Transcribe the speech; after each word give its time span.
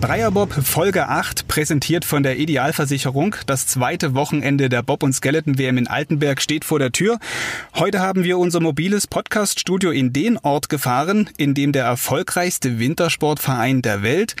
Dreierbob 0.00 0.52
Folge 0.52 1.08
8, 1.08 1.48
präsentiert 1.48 2.04
von 2.04 2.22
der 2.22 2.38
Idealversicherung. 2.38 3.34
Das 3.46 3.66
zweite 3.66 4.14
Wochenende 4.14 4.68
der 4.68 4.82
Bob- 4.82 5.02
und 5.02 5.12
Skeleton-WM 5.12 5.78
in 5.78 5.88
Altenberg 5.88 6.40
steht 6.40 6.64
vor 6.64 6.78
der 6.78 6.92
Tür. 6.92 7.18
Heute 7.74 7.98
haben 8.00 8.22
wir 8.22 8.38
unser 8.38 8.60
mobiles 8.60 9.08
Podcast-Studio 9.08 9.90
in 9.90 10.12
den 10.12 10.38
Ort 10.38 10.68
gefahren, 10.68 11.30
in 11.36 11.54
dem 11.54 11.72
der 11.72 11.84
erfolgreichste 11.84 12.78
Wintersportverein 12.78 13.82
der 13.82 14.02
Welt, 14.04 14.36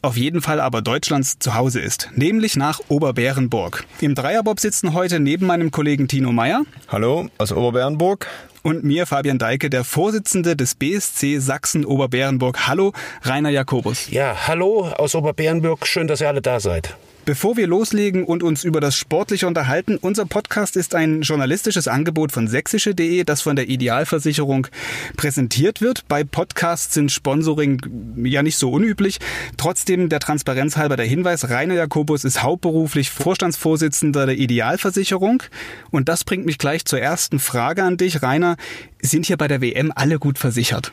auf 0.00 0.16
jeden 0.16 0.42
Fall 0.42 0.60
aber 0.60 0.80
Deutschlands 0.80 1.40
zu 1.40 1.54
Hause 1.54 1.80
ist, 1.80 2.10
nämlich 2.14 2.54
nach 2.54 2.78
Oberbärenburg. 2.88 3.84
Im 4.00 4.14
Dreierbob 4.14 4.60
sitzen 4.60 4.94
heute 4.94 5.18
neben 5.18 5.46
meinem 5.46 5.72
Kollegen 5.72 6.06
Tino 6.06 6.30
Meyer. 6.30 6.62
Hallo 6.86 7.28
aus 7.36 7.50
Oberbärenburg. 7.50 8.28
Und 8.68 8.84
mir, 8.84 9.06
Fabian 9.06 9.38
Deike, 9.38 9.70
der 9.70 9.82
Vorsitzende 9.82 10.54
des 10.54 10.74
BSC 10.74 11.38
Sachsen-Oberbärenburg. 11.38 12.68
Hallo, 12.68 12.92
Rainer 13.22 13.48
Jakobus. 13.48 14.10
Ja, 14.10 14.46
hallo 14.46 14.88
aus 14.88 15.14
Oberbärenburg. 15.14 15.86
Schön, 15.86 16.06
dass 16.06 16.20
ihr 16.20 16.28
alle 16.28 16.42
da 16.42 16.60
seid. 16.60 16.94
Bevor 17.28 17.58
wir 17.58 17.66
loslegen 17.66 18.24
und 18.24 18.42
uns 18.42 18.64
über 18.64 18.80
das 18.80 18.96
Sportliche 18.96 19.46
unterhalten, 19.46 19.98
unser 19.98 20.24
Podcast 20.24 20.78
ist 20.78 20.94
ein 20.94 21.20
journalistisches 21.20 21.86
Angebot 21.86 22.32
von 22.32 22.48
sächsische.de, 22.48 23.22
das 23.24 23.42
von 23.42 23.54
der 23.54 23.68
Idealversicherung 23.68 24.66
präsentiert 25.14 25.82
wird. 25.82 26.08
Bei 26.08 26.24
Podcasts 26.24 26.94
sind 26.94 27.12
Sponsoring 27.12 27.82
ja 28.24 28.42
nicht 28.42 28.56
so 28.56 28.70
unüblich. 28.70 29.18
Trotzdem 29.58 30.08
der 30.08 30.20
Transparenz 30.20 30.78
halber 30.78 30.96
der 30.96 31.04
Hinweis, 31.04 31.50
Rainer 31.50 31.74
Jakobus 31.74 32.24
ist 32.24 32.42
hauptberuflich 32.42 33.10
Vorstandsvorsitzender 33.10 34.24
der 34.24 34.38
Idealversicherung. 34.38 35.42
Und 35.90 36.08
das 36.08 36.24
bringt 36.24 36.46
mich 36.46 36.56
gleich 36.56 36.86
zur 36.86 36.98
ersten 36.98 37.40
Frage 37.40 37.82
an 37.82 37.98
dich, 37.98 38.22
Rainer. 38.22 38.56
Sind 39.00 39.26
hier 39.26 39.36
bei 39.36 39.48
der 39.48 39.60
WM 39.60 39.92
alle 39.94 40.18
gut 40.18 40.38
versichert? 40.38 40.92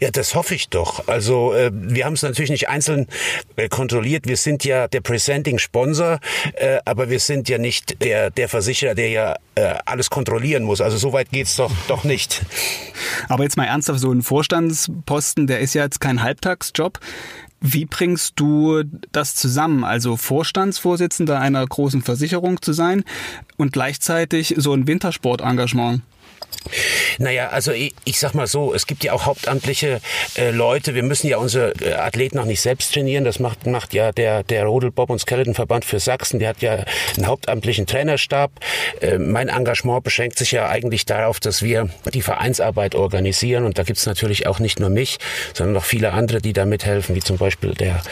Ja, 0.00 0.10
das 0.10 0.34
hoffe 0.34 0.54
ich 0.54 0.68
doch. 0.68 1.08
Also 1.08 1.54
äh, 1.54 1.70
wir 1.72 2.04
haben 2.04 2.14
es 2.14 2.22
natürlich 2.22 2.50
nicht 2.50 2.68
einzeln 2.68 3.06
äh, 3.56 3.68
kontrolliert. 3.68 4.26
Wir 4.26 4.36
sind 4.36 4.64
ja 4.64 4.88
der 4.88 5.00
Presenting 5.00 5.58
Sponsor, 5.58 6.18
äh, 6.54 6.78
aber 6.84 7.10
wir 7.10 7.20
sind 7.20 7.48
ja 7.48 7.58
nicht 7.58 8.02
der, 8.02 8.30
der 8.30 8.48
Versicherer, 8.48 8.94
der 8.94 9.08
ja 9.08 9.36
äh, 9.54 9.74
alles 9.84 10.10
kontrollieren 10.10 10.64
muss. 10.64 10.80
Also 10.80 10.96
so 10.96 11.12
weit 11.12 11.30
geht's 11.30 11.56
doch, 11.56 11.72
doch 11.88 12.04
nicht. 12.04 12.42
Aber 13.28 13.44
jetzt 13.44 13.56
mal 13.56 13.64
ernsthaft, 13.64 14.00
so 14.00 14.12
ein 14.12 14.22
Vorstandsposten, 14.22 15.46
der 15.46 15.60
ist 15.60 15.74
ja 15.74 15.84
jetzt 15.84 16.00
kein 16.00 16.22
Halbtagsjob. 16.22 16.98
Wie 17.60 17.84
bringst 17.84 18.32
du 18.36 18.82
das 19.12 19.36
zusammen? 19.36 19.84
Also 19.84 20.16
Vorstandsvorsitzender 20.16 21.38
einer 21.38 21.64
großen 21.64 22.02
Versicherung 22.02 22.60
zu 22.60 22.72
sein 22.72 23.04
und 23.56 23.72
gleichzeitig 23.72 24.54
so 24.56 24.72
ein 24.74 24.88
Wintersportengagement? 24.88 26.02
Naja, 27.18 27.48
also 27.48 27.72
ich, 27.72 27.94
ich 28.04 28.18
sag 28.18 28.34
mal 28.34 28.46
so, 28.46 28.74
es 28.74 28.86
gibt 28.86 29.04
ja 29.04 29.12
auch 29.12 29.26
hauptamtliche 29.26 30.00
äh, 30.36 30.50
Leute. 30.50 30.94
Wir 30.94 31.02
müssen 31.02 31.26
ja 31.26 31.38
unsere 31.38 31.72
äh, 31.80 31.94
Athleten 31.94 32.36
noch 32.36 32.44
nicht 32.44 32.60
selbst 32.60 32.94
trainieren. 32.94 33.24
Das 33.24 33.38
macht, 33.38 33.66
macht 33.66 33.94
ja 33.94 34.12
der, 34.12 34.42
der 34.42 34.64
Rodel 34.64 34.90
Bob 34.90 35.10
und 35.10 35.18
Skeleton 35.18 35.54
Verband 35.54 35.84
für 35.84 36.00
Sachsen. 36.00 36.38
Der 36.38 36.50
hat 36.50 36.62
ja 36.62 36.84
einen 37.16 37.26
hauptamtlichen 37.26 37.86
Trainerstab. 37.86 38.52
Äh, 39.00 39.18
mein 39.18 39.48
Engagement 39.48 40.04
beschränkt 40.04 40.38
sich 40.38 40.52
ja 40.52 40.68
eigentlich 40.68 41.06
darauf, 41.06 41.40
dass 41.40 41.62
wir 41.62 41.88
die 42.12 42.22
Vereinsarbeit 42.22 42.94
organisieren. 42.94 43.64
Und 43.64 43.78
da 43.78 43.82
gibt's 43.82 44.06
natürlich 44.06 44.46
auch 44.46 44.58
nicht 44.58 44.80
nur 44.80 44.90
mich, 44.90 45.18
sondern 45.54 45.74
noch 45.74 45.84
viele 45.84 46.12
andere, 46.12 46.40
die 46.40 46.52
da 46.52 46.64
mithelfen, 46.64 47.14
wie 47.14 47.20
zum 47.20 47.38
Beispiel 47.38 47.74
der 47.74 48.02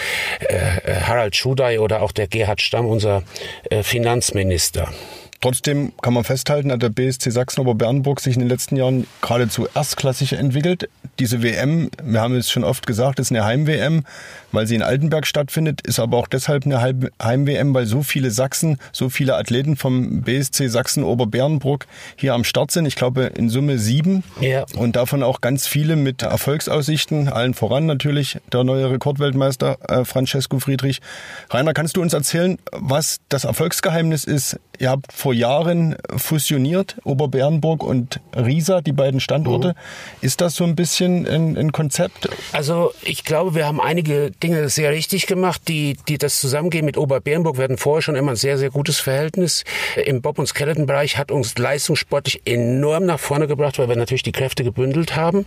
äh, 0.40 1.00
Harald 1.02 1.36
Schudai 1.36 1.80
oder 1.80 2.02
auch 2.02 2.12
der 2.12 2.26
Gerhard 2.26 2.60
Stamm, 2.60 2.86
unser 2.86 3.22
äh, 3.70 3.82
Finanzminister. 3.82 4.92
Trotzdem 5.40 5.92
kann 6.02 6.12
man 6.12 6.24
festhalten, 6.24 6.68
dass 6.68 6.78
der 6.78 6.90
BSC 6.90 7.30
Sachsen-Oberbernburg 7.30 8.20
sich 8.20 8.34
in 8.34 8.40
den 8.40 8.48
letzten 8.50 8.76
Jahren 8.76 9.06
geradezu 9.22 9.66
erstklassig 9.74 10.34
entwickelt. 10.34 10.90
Diese 11.18 11.42
WM, 11.42 11.90
wir 12.02 12.20
haben 12.20 12.36
es 12.36 12.50
schon 12.50 12.62
oft 12.62 12.86
gesagt, 12.86 13.18
ist 13.18 13.30
eine 13.30 13.44
Heim-WM, 13.44 14.04
weil 14.52 14.66
sie 14.66 14.74
in 14.74 14.82
Altenberg 14.82 15.26
stattfindet, 15.26 15.80
ist 15.80 15.98
aber 15.98 16.18
auch 16.18 16.26
deshalb 16.26 16.66
eine 16.66 16.82
Heim-WM, 16.82 17.72
weil 17.72 17.86
so 17.86 18.02
viele 18.02 18.30
Sachsen, 18.30 18.78
so 18.92 19.08
viele 19.08 19.36
Athleten 19.36 19.76
vom 19.76 20.20
BSC 20.22 20.68
Sachsen-Oberbernburg 20.68 21.86
hier 22.16 22.34
am 22.34 22.44
Start 22.44 22.70
sind. 22.70 22.84
Ich 22.84 22.96
glaube 22.96 23.24
in 23.34 23.48
Summe 23.48 23.78
sieben. 23.78 24.22
Ja. 24.42 24.66
Und 24.76 24.96
davon 24.96 25.22
auch 25.22 25.40
ganz 25.40 25.66
viele 25.66 25.96
mit 25.96 26.20
Erfolgsaussichten, 26.20 27.28
allen 27.28 27.54
voran 27.54 27.86
natürlich 27.86 28.38
der 28.52 28.64
neue 28.64 28.90
Rekordweltmeister 28.90 29.78
äh, 29.88 30.04
Francesco 30.04 30.58
Friedrich. 30.58 31.00
Rainer, 31.48 31.72
kannst 31.72 31.96
du 31.96 32.02
uns 32.02 32.12
erzählen, 32.12 32.58
was 32.72 33.20
das 33.30 33.44
Erfolgsgeheimnis 33.44 34.24
ist? 34.24 34.58
Ihr 34.80 34.88
habt 34.88 35.12
vor 35.12 35.34
Jahren 35.34 35.94
fusioniert, 36.16 36.96
Oberbernburg 37.04 37.82
und 37.82 38.18
Riesa, 38.34 38.80
die 38.80 38.92
beiden 38.92 39.20
Standorte. 39.20 39.68
Mhm. 39.68 39.74
Ist 40.22 40.40
das 40.40 40.54
so 40.54 40.64
ein 40.64 40.74
bisschen 40.74 41.26
ein, 41.28 41.58
ein, 41.58 41.70
Konzept? 41.72 42.30
Also 42.52 42.94
ich 43.02 43.24
glaube, 43.24 43.54
wir 43.54 43.66
haben 43.66 43.78
einige 43.78 44.30
Dinge 44.30 44.70
sehr 44.70 44.90
richtig 44.90 45.26
gemacht, 45.26 45.60
die, 45.68 45.98
die 46.08 46.16
das 46.16 46.40
Zusammengehen 46.40 46.86
mit 46.86 46.96
Oberbernburg. 46.96 47.58
Wir 47.58 47.64
hatten 47.64 47.76
vorher 47.76 48.00
schon 48.00 48.16
immer 48.16 48.30
ein 48.30 48.36
sehr, 48.36 48.56
sehr 48.56 48.70
gutes 48.70 49.00
Verhältnis. 49.00 49.64
Im 50.02 50.22
Bob- 50.22 50.38
und 50.38 50.46
Skeleton-Bereich 50.46 51.18
hat 51.18 51.30
uns 51.30 51.58
leistungssportlich 51.58 52.40
enorm 52.46 53.04
nach 53.04 53.20
vorne 53.20 53.46
gebracht, 53.46 53.78
weil 53.78 53.90
wir 53.90 53.96
natürlich 53.96 54.22
die 54.22 54.32
Kräfte 54.32 54.64
gebündelt 54.64 55.14
haben. 55.14 55.44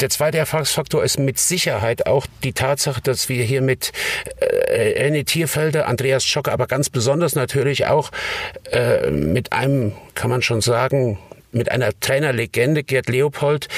Der 0.00 0.10
zweite 0.10 0.38
Erfolgsfaktor 0.38 1.02
ist 1.02 1.18
mit 1.18 1.40
Sicherheit 1.40 2.06
auch 2.06 2.24
die 2.44 2.52
Tatsache, 2.52 3.00
dass 3.00 3.28
wir 3.28 3.42
hier 3.42 3.62
mit 3.62 3.90
äh, 4.38 5.08
René 5.08 5.26
Tierfelder, 5.26 5.88
Andreas 5.88 6.24
Schocker, 6.24 6.52
aber 6.52 6.68
ganz 6.68 6.88
besonders 6.88 7.34
natürlich 7.34 7.86
auch 7.88 8.12
äh, 8.70 9.10
mit 9.10 9.52
einem, 9.52 9.92
kann 10.14 10.30
man 10.30 10.42
schon 10.42 10.60
sagen, 10.60 11.18
mit 11.52 11.70
einer 11.70 11.90
Trainerlegende, 11.98 12.82
Gerd 12.82 13.08
Leopold, 13.08 13.68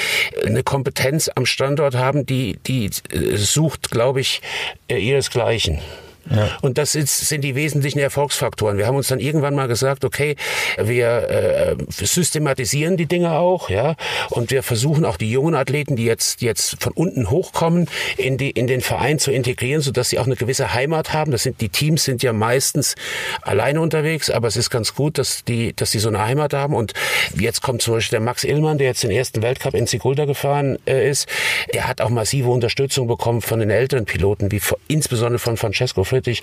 eine 0.45 0.63
Kompetenz 0.63 1.29
am 1.33 1.45
Standort 1.45 1.95
haben, 1.95 2.25
die, 2.25 2.57
die 2.67 2.85
äh, 2.85 3.37
sucht, 3.37 3.91
glaube 3.91 4.21
ich, 4.21 4.41
äh, 4.87 4.97
ihresgleichen. 4.97 5.79
Ja. 6.29 6.49
Und 6.61 6.77
das 6.77 6.95
ist, 6.95 7.27
sind 7.27 7.41
die 7.41 7.55
wesentlichen 7.55 7.99
Erfolgsfaktoren. 7.99 8.77
Wir 8.77 8.87
haben 8.87 8.95
uns 8.95 9.07
dann 9.07 9.19
irgendwann 9.19 9.55
mal 9.55 9.67
gesagt, 9.67 10.05
okay, 10.05 10.35
wir 10.77 11.29
äh, 11.29 11.75
systematisieren 11.89 12.97
die 12.97 13.05
Dinge 13.05 13.31
auch, 13.33 13.69
ja, 13.69 13.95
und 14.29 14.51
wir 14.51 14.63
versuchen 14.63 15.05
auch 15.05 15.17
die 15.17 15.31
jungen 15.31 15.55
Athleten, 15.55 15.95
die 15.95 16.05
jetzt 16.05 16.41
jetzt 16.41 16.81
von 16.81 16.93
unten 16.93 17.29
hochkommen, 17.29 17.87
in 18.17 18.37
die 18.37 18.51
in 18.51 18.67
den 18.67 18.81
Verein 18.81 19.19
zu 19.19 19.31
integrieren, 19.31 19.81
so 19.81 19.91
dass 19.91 20.09
sie 20.09 20.19
auch 20.19 20.25
eine 20.25 20.35
gewisse 20.35 20.73
Heimat 20.73 21.13
haben. 21.13 21.31
Das 21.31 21.43
sind 21.43 21.59
die 21.61 21.69
Teams 21.69 22.03
sind 22.03 22.23
ja 22.23 22.33
meistens 22.33 22.95
alleine 23.41 23.81
unterwegs, 23.81 24.29
aber 24.29 24.47
es 24.47 24.55
ist 24.55 24.69
ganz 24.69 24.95
gut, 24.95 25.17
dass 25.17 25.43
die 25.43 25.73
dass 25.75 25.91
die 25.91 25.99
so 25.99 26.09
eine 26.09 26.19
Heimat 26.19 26.53
haben. 26.53 26.73
Und 26.73 26.93
jetzt 27.35 27.61
kommt 27.61 27.81
zum 27.81 27.95
Beispiel 27.95 28.17
der 28.17 28.25
Max 28.25 28.43
Illmann, 28.43 28.77
der 28.77 28.87
jetzt 28.87 29.03
den 29.03 29.11
ersten 29.11 29.41
Weltcup 29.41 29.73
in 29.73 29.87
Sigulda 29.87 30.25
gefahren 30.25 30.77
äh, 30.85 31.09
ist. 31.09 31.27
Der 31.73 31.87
hat 31.87 32.01
auch 32.01 32.09
massive 32.09 32.49
Unterstützung 32.49 33.07
bekommen 33.07 33.41
von 33.41 33.59
den 33.59 33.69
älteren 33.69 34.05
Piloten, 34.05 34.51
wie 34.51 34.61
insbesondere 34.87 35.39
von 35.39 35.57
Francesco 35.57 36.03
Friedrich, 36.13 36.41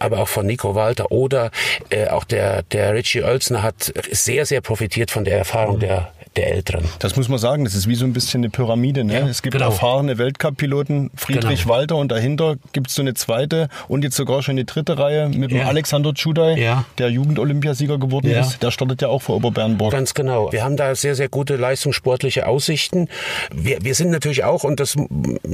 aber 0.00 0.20
auch 0.20 0.28
von 0.28 0.46
Nico 0.46 0.74
Walter 0.74 1.10
oder 1.10 1.50
äh, 1.90 2.08
auch 2.08 2.24
der, 2.24 2.62
der 2.62 2.94
Richie 2.94 3.22
Oelsner 3.22 3.62
hat 3.62 3.92
sehr, 4.10 4.46
sehr 4.46 4.60
profitiert 4.60 5.10
von 5.10 5.24
der 5.24 5.38
Erfahrung 5.38 5.76
mhm. 5.76 5.80
der, 5.80 6.12
der 6.36 6.52
Älteren. 6.52 6.84
Das 6.98 7.16
muss 7.16 7.28
man 7.28 7.38
sagen, 7.38 7.64
das 7.64 7.74
ist 7.74 7.88
wie 7.88 7.94
so 7.94 8.04
ein 8.04 8.12
bisschen 8.12 8.40
eine 8.40 8.50
Pyramide. 8.50 9.04
Ne? 9.04 9.14
Ja, 9.14 9.28
es 9.28 9.42
gibt 9.42 9.54
genau. 9.54 9.66
erfahrene 9.66 10.18
Weltcup-Piloten, 10.18 11.10
Friedrich 11.14 11.62
genau. 11.62 11.74
Walter 11.74 11.96
und 11.96 12.10
dahinter 12.12 12.56
gibt 12.72 12.88
es 12.88 12.94
so 12.94 13.02
eine 13.02 13.14
zweite 13.14 13.68
und 13.88 14.04
jetzt 14.04 14.16
sogar 14.16 14.42
schon 14.42 14.52
eine 14.52 14.64
dritte 14.64 14.98
Reihe 14.98 15.28
mit 15.28 15.50
dem 15.50 15.66
Alexander 15.66 16.14
Tschudai, 16.14 16.58
ja. 16.58 16.84
der 16.98 17.10
Jugend-Olympiasieger 17.10 17.98
geworden 17.98 18.30
ja. 18.30 18.40
ist. 18.40 18.62
Der 18.62 18.70
startet 18.70 19.02
ja 19.02 19.08
auch 19.08 19.22
vor 19.22 19.36
Oberbernburg. 19.36 19.92
Ganz 19.92 20.14
genau. 20.14 20.52
Wir 20.52 20.64
haben 20.64 20.76
da 20.76 20.94
sehr, 20.94 21.14
sehr 21.14 21.28
gute 21.28 21.56
leistungssportliche 21.56 22.46
Aussichten. 22.46 23.08
Wir, 23.52 23.82
wir 23.82 23.94
sind 23.94 24.10
natürlich 24.10 24.44
auch, 24.44 24.64
und 24.64 24.80
das 24.80 24.96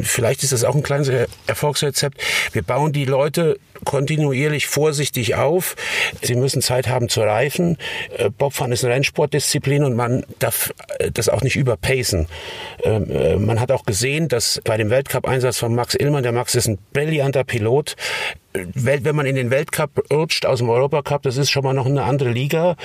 vielleicht 0.03 0.43
ist 0.43 0.53
das 0.53 0.65
auch 0.65 0.75
ein 0.75 0.83
kleines 0.83 1.11
Erfolgsrezept, 1.47 2.21
wir 2.53 2.63
bauen 2.63 2.93
die 2.93 3.05
Leute 3.05 3.59
kontinuierlich 3.85 4.67
vorsichtig 4.67 5.35
auf. 5.35 5.77
Sie 6.23 6.37
müssen 6.37 6.63
Zeit 6.63 6.89
haben 6.89 7.09
zu 7.09 7.21
reifen. 7.21 7.77
Äh, 8.17 8.31
Bobfahren 8.31 8.73
ist 8.73 8.85
eine 8.85 8.95
Rennsportdisziplin 8.95 9.85
und 9.85 9.95
man 9.95 10.25
darf 10.39 10.64
äh, 10.99 11.11
das 11.11 11.29
auch 11.29 11.43
nicht 11.43 11.57
überpacen. 11.57 12.27
Ähm, 12.83 13.11
äh, 13.11 13.37
man 13.37 13.61
hat 13.61 13.73
auch 13.73 13.85
gesehen, 13.85 14.29
dass 14.29 14.61
bei 14.65 14.77
dem 14.77 14.91
Weltcup-Einsatz 14.91 15.59
von 15.59 15.75
Max 15.75 15.95
Illmann, 15.95 16.23
der 16.23 16.33
Max 16.33 16.55
ist 16.55 16.69
ein 16.69 16.79
brillanter 16.93 17.45
Pilot, 17.45 17.97
wenn 18.75 19.17
man 19.17 19.27
in 19.27 19.35
den 19.35 19.51
Weltcup 19.51 20.05
rutscht 20.13 20.47
aus 20.47 20.59
dem 20.59 20.69
Europacup, 20.69 21.23
das 21.23 21.37
ist 21.37 21.51
schon 21.51 21.65
mal 21.65 21.75
noch 21.75 21.87
eine 21.87 22.05
andere 22.05 22.31
Liga 22.31 22.77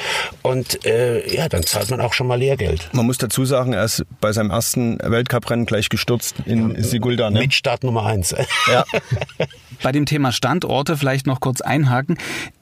und 0.42 0.84
äh, 0.86 1.28
ja, 1.36 1.48
dann 1.48 1.64
zahlt 1.64 1.92
man 1.92 2.02
auch 2.02 2.14
schon 2.14 2.26
mal 2.26 2.40
Lehrgeld. 2.40 2.90
Man 2.94 3.06
muss 3.06 3.20
dazu 3.20 3.46
sagen, 3.46 3.74
er 3.74 3.84
ist 3.84 4.04
bei 4.20 4.32
seinem 4.32 4.50
ersten 4.50 4.98
Weltcuprennen 5.00 5.66
gleich 5.66 5.90
gestürzt 5.90 6.36
in 6.46 6.74
ja, 6.74 6.82
Sigulda. 6.82 7.30
Ne? 7.30 7.42
Mit 7.42 7.54
Start 7.54 7.84
Nummer 7.84 8.06
eins. 8.06 8.34
Ja. 8.72 8.84
bei 9.84 9.92
dem 9.92 10.06
Thema 10.08 10.32
Standorte 10.32 10.98
vielleicht 10.98 11.28
noch 11.28 11.40
kurz 11.40 11.62
einhaken. 11.62 12.18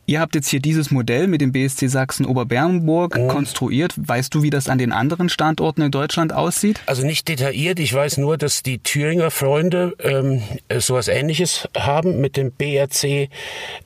Ihr 0.10 0.22
habt 0.22 0.36
jetzt 0.36 0.48
hier 0.48 0.62
dieses 0.62 0.90
Modell 0.90 1.28
mit 1.28 1.42
dem 1.42 1.52
BSC 1.52 1.88
Sachsen 1.90 2.26
Oberbernburg 2.26 3.28
konstruiert. 3.28 3.94
Weißt 3.98 4.34
du, 4.34 4.42
wie 4.42 4.50
das 4.50 4.70
an 4.70 4.78
den 4.78 4.94
anderen 4.94 5.28
Standorten 5.28 5.82
in 5.82 5.92
Deutschland 5.92 6.32
aussieht? 6.32 6.80
Also 6.86 7.06
nicht 7.06 7.28
detailliert. 7.28 7.78
Ich 7.78 7.94
weiß 7.94 8.16
nur, 8.16 8.38
dass 8.38 8.64
die 8.64 8.80
Thüringer 8.80 9.32
Freunde 9.32 9.98
ähm, 10.00 10.42
sowas 10.78 11.10
Ähnliches 11.10 11.68
haben 11.78 12.22
mit 12.22 12.38
dem 12.38 12.54
BRC 12.54 13.28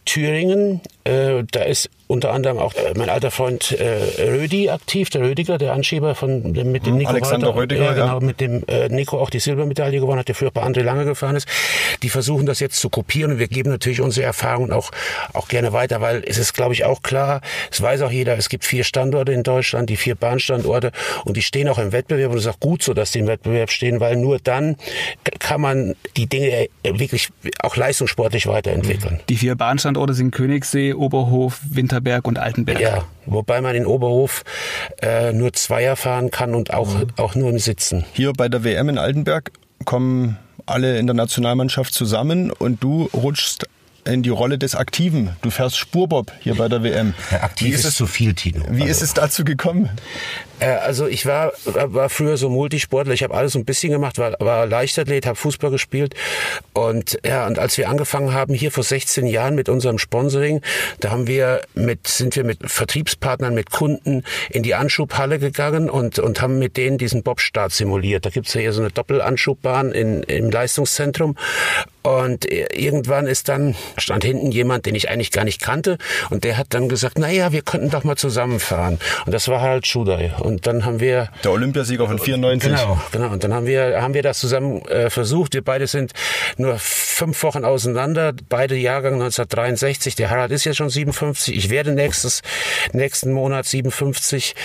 Thüringen. 0.06 0.82
Äh, 1.04 1.44
da 1.52 1.64
ist 1.64 1.90
unter 2.12 2.32
anderem 2.34 2.60
auch 2.60 2.74
äh, 2.74 2.94
mein 2.96 3.10
alter 3.10 3.32
Freund 3.32 3.72
äh, 3.72 4.00
Rödi 4.20 4.70
aktiv, 4.70 5.10
der 5.10 5.22
Rödiger, 5.22 5.58
der 5.58 5.74
Anschieber 5.74 6.14
von 6.14 6.54
dem, 6.54 6.72
mit 6.72 6.86
dem 6.86 6.94
hm, 6.94 6.98
Nico 7.00 7.12
Alexander 7.12 7.48
Walter, 7.48 7.62
Rödiger, 7.62 7.84
ja, 7.84 7.94
genau, 7.94 8.20
mit 8.20 8.42
dem 8.42 8.64
äh, 8.68 8.90
Nico 8.90 9.18
auch 9.18 9.30
die 9.30 9.40
Silbermedaille 9.40 10.00
gewonnen 10.00 10.20
hat, 10.20 10.28
der 10.28 10.36
früher 10.36 10.52
bei 10.52 10.62
André 10.62 10.82
Lange 10.82 11.06
gefahren 11.06 11.36
ist. 11.36 11.48
Die 12.04 12.10
versuchen 12.10 12.46
das 12.46 12.60
jetzt 12.60 12.80
zu 12.80 12.90
kopieren 12.90 13.32
und 13.32 13.40
wir 13.40 13.48
geben 13.48 13.70
natürlich 13.70 14.02
unsere 14.02 14.26
Erfahrungen 14.26 14.72
auch 14.72 14.92
auch 15.34 15.48
gerne 15.48 15.72
weiter, 15.72 16.02
weil 16.02 16.24
es 16.26 16.38
ist, 16.38 16.54
glaube 16.54 16.74
ich, 16.74 16.84
auch 16.84 17.02
klar, 17.02 17.42
es 17.72 17.82
weiß 17.82 18.02
auch 18.02 18.12
jeder, 18.12 18.38
es 18.38 18.50
gibt 18.50 18.66
vier 18.66 18.84
Standorte 18.84 19.32
in 19.32 19.44
Deutschland, 19.44 19.90
die 19.90 19.96
vier 19.98 20.16
Bahnstandorte 20.16 20.92
und 21.24 21.38
die 21.38 21.42
stehen 21.42 21.70
auch 21.70 21.80
im 21.80 21.94
Wettbewerb 21.94 22.32
und 22.32 22.38
es 22.38 22.46
ist 22.46 22.52
auch 22.52 22.60
gut 22.60 22.84
so, 22.84 22.94
dass 22.94 23.12
die 23.12 23.20
im 23.20 23.28
Wettbewerb 23.28 23.72
stehen, 23.72 24.00
weil 24.02 24.18
nur 24.18 24.40
dann 24.40 24.76
kann 25.40 25.62
man 25.62 25.96
die 26.18 26.28
Dinge 26.28 26.68
wirklich 26.84 27.30
auch 27.62 27.78
leistungssportlich 27.78 28.48
weiterentwickeln. 28.48 29.22
Die 29.30 29.38
vier 29.38 29.56
Bahnstandorte 29.56 30.14
sind 30.14 30.32
Königssee, 30.32 30.91
Oberhof, 30.96 31.60
Winterberg 31.70 32.28
und 32.28 32.40
Altenberg. 32.40 32.80
Ja, 32.80 33.04
wobei 33.26 33.62
man 33.62 33.76
in 33.76 33.86
Oberhof 33.86 34.44
äh, 35.02 35.34
nur 35.34 35.54
Zweier 35.54 35.96
fahren 35.96 36.32
kann 36.32 36.56
und 36.56 36.74
auch, 36.74 36.94
mhm. 36.94 37.08
auch 37.18 37.36
nur 37.36 37.50
im 37.50 37.60
Sitzen. 37.60 38.06
Hier 38.14 38.34
bei 38.34 38.50
der 38.50 38.64
WM 38.64 38.90
in 38.90 38.98
Altenberg 38.98 39.52
kommen 39.86 40.38
alle 40.66 40.98
in 40.98 41.08
der 41.08 41.16
Nationalmannschaft 41.16 41.94
zusammen 41.94 42.52
und 42.52 42.84
du 42.84 43.10
rutschst 43.14 43.68
in 44.06 44.24
die 44.24 44.30
Rolle 44.30 44.58
des 44.58 44.76
Aktiven. 44.76 45.36
Du 45.42 45.50
fährst 45.50 45.78
Spurbob 45.78 46.32
hier 46.40 46.56
bei 46.56 46.68
der 46.68 46.84
WM. 46.84 47.14
Ja, 47.32 47.44
aktiv 47.44 47.70
wie 47.70 47.74
ist, 47.74 47.86
es 47.86 47.96
zu 47.96 48.08
viel, 48.08 48.34
Tino. 48.34 48.64
Wie 48.70 48.82
also. 48.82 48.92
ist 48.92 49.02
es 49.02 49.14
dazu 49.14 49.44
gekommen? 49.44 49.90
Äh, 50.62 50.68
also 50.68 51.08
ich 51.08 51.26
war, 51.26 51.52
war 51.66 52.10
früher 52.10 52.38
so 52.38 52.50
Multisportler, 52.50 53.14
ich 53.14 53.24
habe 53.24 53.34
alles 53.34 53.54
so 53.54 53.60
ein 53.60 53.66
bisschen 53.66 53.92
gemacht, 53.92 54.18
war, 54.18 54.36
war 54.40 54.66
Leichtathlet, 54.66 55.26
habe 55.26 55.36
Fußball 55.36 55.72
gespielt 55.72 56.16
und 56.74 57.20
ja, 57.26 57.48
und 57.48 57.60
als 57.60 57.78
wir 57.78 57.90
angefangen 57.90 58.34
haben 58.34 58.54
hier 58.54 58.72
vor 58.72 58.84
16 58.84 59.26
Jahren 59.26 59.56
mit 59.56 59.68
unserem 59.68 59.98
Sponsoring, 59.98 60.62
da 61.00 61.12
haben 61.12 61.28
wir 61.28 61.62
mit, 61.74 62.08
sind 62.08 62.36
wir 62.36 62.44
mit 62.44 62.60
Vertriebspartnern, 62.64 63.54
mit 63.54 63.72
Kunden 63.72 64.24
in 64.50 64.64
die 64.64 64.76
Anschubhalle 64.76 65.40
gegangen 65.40 65.90
und, 65.90 66.20
und 66.20 66.42
haben 66.42 66.60
mit 66.60 66.78
denen 66.78 66.98
diesen 66.98 67.24
Bobstart 67.24 67.72
simuliert. 67.72 68.26
Da 68.26 68.30
gibt's 68.30 68.54
ja 68.54 68.62
hier 68.62 68.74
so 68.74 68.82
eine 68.82 68.92
Doppelanschubbahn 68.92 69.92
in, 69.92 70.24
im 70.24 70.52
Leistungszentrum 70.52 71.36
und 72.04 72.46
irgendwann 72.46 73.28
ist 73.28 73.50
dann, 73.50 73.76
stand 73.98 74.24
hinten 74.24 74.52
jemand, 74.52 74.86
den 74.86 74.96
ich 74.96 75.10
eigentlich 75.10 75.32
gar 75.32 75.44
nicht 75.44 75.62
kannte 75.62 75.98
und 76.30 76.44
der 76.44 76.58
hat 76.58 76.68
dann 76.70 76.90
gesagt, 76.90 77.18
na 77.20 77.30
ja, 77.30 77.52
wir 77.52 77.62
könnten 77.62 77.90
doch 77.90 78.04
mal 78.04 78.16
zusammenfahren. 78.16 79.00
Und 79.26 79.34
das 79.34 79.48
war 79.48 79.62
halt 79.62 79.88
Schudai. 79.88 80.34
Und 80.40 80.68
dann 80.68 80.86
haben 80.86 81.00
wir... 81.00 81.30
Der 81.44 81.52
Olympiasieger 81.52 82.08
von 82.08 82.20
94. 82.20 82.72
Genau, 82.72 83.02
genau. 83.12 83.30
Und 83.32 83.44
dann 83.44 83.54
haben 83.54 83.66
wir, 83.66 84.02
haben 84.02 84.14
wir 84.14 84.24
das 84.24 84.40
zusammen 84.40 84.82
äh, 84.88 85.10
versucht. 85.10 85.54
Wir 85.54 85.64
beide 85.64 85.88
sind 85.88 86.14
nur 86.58 86.78
fünf 86.80 87.44
Wochen 87.44 87.66
auseinander. 87.66 88.34
Beide 88.50 88.76
Jahrgang 88.76 89.14
1963. 89.14 90.16
Der 90.16 90.30
Harald 90.30 90.52
ist 90.52 90.66
jetzt 90.66 90.78
schon 90.78 90.90
57. 90.90 91.56
Ich 91.56 91.70
werde 91.70 91.92
nächstes, 91.92 92.42
nächsten 92.94 93.32
Monat 93.32 93.66
57. 93.66 94.56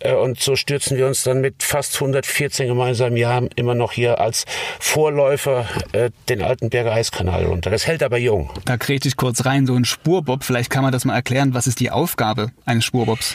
Äh, 0.00 0.14
und 0.14 0.40
so 0.40 0.56
stürzen 0.56 0.96
wir 0.96 1.06
uns 1.06 1.22
dann 1.22 1.40
mit 1.40 1.62
fast 1.62 1.94
114 1.94 2.68
gemeinsamen 2.68 3.16
Jahren 3.16 3.48
immer 3.56 3.74
noch 3.74 3.92
hier 3.92 4.20
als 4.20 4.44
Vorläufer 4.78 5.66
äh, 5.92 6.10
den 6.28 6.42
Altenberger 6.42 6.92
Eiskanal 6.92 7.44
runter. 7.44 7.70
Das 7.70 7.86
hält 7.86 8.02
aber 8.02 8.18
jung. 8.18 8.50
Da 8.64 8.75
krete 8.78 9.08
ich 9.08 9.16
kurz 9.16 9.44
rein. 9.44 9.66
So 9.66 9.74
ein 9.74 9.84
Spurbob, 9.84 10.44
vielleicht 10.44 10.70
kann 10.70 10.82
man 10.82 10.92
das 10.92 11.04
mal 11.04 11.14
erklären. 11.14 11.54
Was 11.54 11.66
ist 11.66 11.80
die 11.80 11.90
Aufgabe 11.90 12.52
eines 12.64 12.84
Spurbobs? 12.84 13.34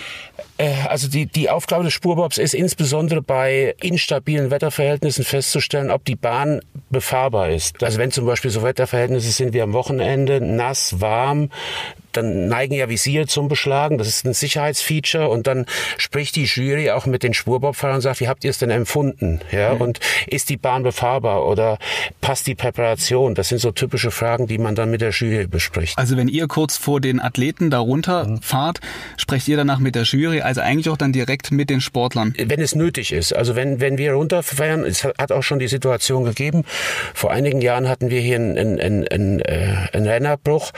Äh, 0.58 0.74
also 0.88 1.08
die, 1.08 1.26
die 1.26 1.50
Aufgabe 1.50 1.84
des 1.84 1.94
Spurbobs 1.94 2.38
ist 2.38 2.54
insbesondere 2.54 3.22
bei 3.22 3.76
instabilen 3.82 4.52
Wetterverhältnissen 4.52 5.24
festzustellen, 5.24 5.92
ob 5.92 6.06
die 6.06 6.16
Bahn 6.16 6.62
befahrbar 6.90 7.50
ist. 7.50 7.84
Also 7.84 7.98
wenn 7.98 8.12
zum 8.12 8.26
Beispiel 8.26 8.52
so 8.52 8.64
Wetterverhältnisse 8.64 9.32
sind 9.32 9.54
wie 9.54 9.62
am 9.62 9.74
Wochenende, 9.74 10.42
nass, 10.42 11.02
warm, 11.02 11.50
dann 12.18 12.48
neigen 12.48 12.74
ja 12.74 12.90
Visier 12.90 13.28
zum 13.28 13.48
Beschlagen. 13.48 13.98
Das 13.98 14.08
ist 14.08 14.26
ein 14.26 14.34
Sicherheitsfeature. 14.34 15.30
Und 15.30 15.48
dann 15.48 15.66
spricht 15.98 16.36
die 16.36 16.46
Jury 16.46 16.92
auch 16.92 17.06
mit 17.06 17.24
den 17.24 17.34
Spurbobfahrern 17.34 17.96
und 17.96 18.02
sagt, 18.02 18.20
wie 18.20 18.28
habt 18.28 18.44
ihr 18.44 18.50
es 18.50 18.58
denn 18.58 18.70
empfunden? 18.70 19.42
Ja, 19.52 19.76
mhm. 19.76 19.82
und 19.82 20.00
ist 20.28 20.50
die 20.50 20.58
Bahn 20.58 20.84
befahrbar 20.84 21.46
oder 21.46 21.78
passt 22.22 22.48
die 22.48 22.56
Präparation? 22.56 23.36
Das 23.36 23.50
sind 23.50 23.60
so 23.60 23.72
typische 23.72 24.12
Fragen, 24.12 24.48
die 24.48 24.58
man 24.58 24.76
dann 24.76 24.90
mit 24.92 25.02
der 25.02 25.12
Jury 25.12 25.48
bespricht. 25.48 25.98
Also 25.98 26.18
wenn 26.18 26.28
ihr 26.28 26.48
kurz 26.48 26.78
vor 26.78 27.02
den 27.02 27.22
Athleten 27.22 27.70
darunter 27.70 28.26
mhm. 28.26 28.42
fahrt, 28.42 28.80
sprecht 29.18 29.48
ihr 29.48 29.58
danach 29.58 29.80
mit 29.80 29.96
der 29.96 30.04
Jury, 30.04 30.42
also 30.42 30.62
eigentlich 30.62 30.90
auch 30.90 30.98
dann 30.98 31.14
direkt 31.14 31.52
mit 31.52 31.70
den 31.70 31.82
Sportlern? 31.82 32.34
Wenn 32.38 32.62
es 32.62 32.76
nötig 32.76 33.12
ist. 33.12 33.36
Also 33.36 33.56
wenn, 33.56 33.80
wenn 33.80 33.98
wir 33.98 34.14
runterfahren, 34.14 34.84
es 34.84 35.04
hat 35.04 35.32
auch 35.32 35.44
schon 35.44 35.60
die 35.60 35.68
Situation 35.68 36.24
gegeben, 36.24 36.64
vor 37.14 37.32
einigen 37.32 37.62
Jahren 37.62 37.88
hatten 37.88 38.10
wir 38.10 38.20
hier 38.20 38.36
einen, 38.36 38.58
einen, 38.58 38.80
einen, 38.80 39.08
einen, 39.08 39.40
äh, 39.42 39.88
einen 39.94 40.08
Rennerbruch, 40.08 40.72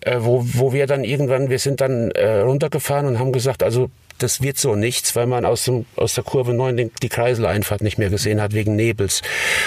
äh, 0.00 0.16
wo, 0.18 0.42
wo 0.44 0.72
wir 0.72 0.75
wir 0.76 0.86
dann 0.86 1.02
irgendwann, 1.02 1.50
wir 1.50 1.58
sind 1.58 1.80
dann 1.80 2.10
äh, 2.12 2.40
runtergefahren 2.40 3.06
und 3.06 3.18
haben 3.18 3.32
gesagt, 3.32 3.62
also 3.62 3.90
das 4.18 4.42
wird 4.42 4.58
so 4.58 4.76
nichts, 4.76 5.16
weil 5.16 5.26
man 5.26 5.44
aus, 5.44 5.64
dem, 5.64 5.86
aus 5.96 6.14
der 6.14 6.24
Kurve 6.24 6.54
9 6.54 6.76
den, 6.76 6.90
die 7.02 7.08
Kreiseleinfahrt 7.08 7.82
nicht 7.82 7.98
mehr 7.98 8.10
gesehen 8.10 8.40
hat 8.40 8.54
wegen 8.54 8.76
Nebels. 8.76 9.22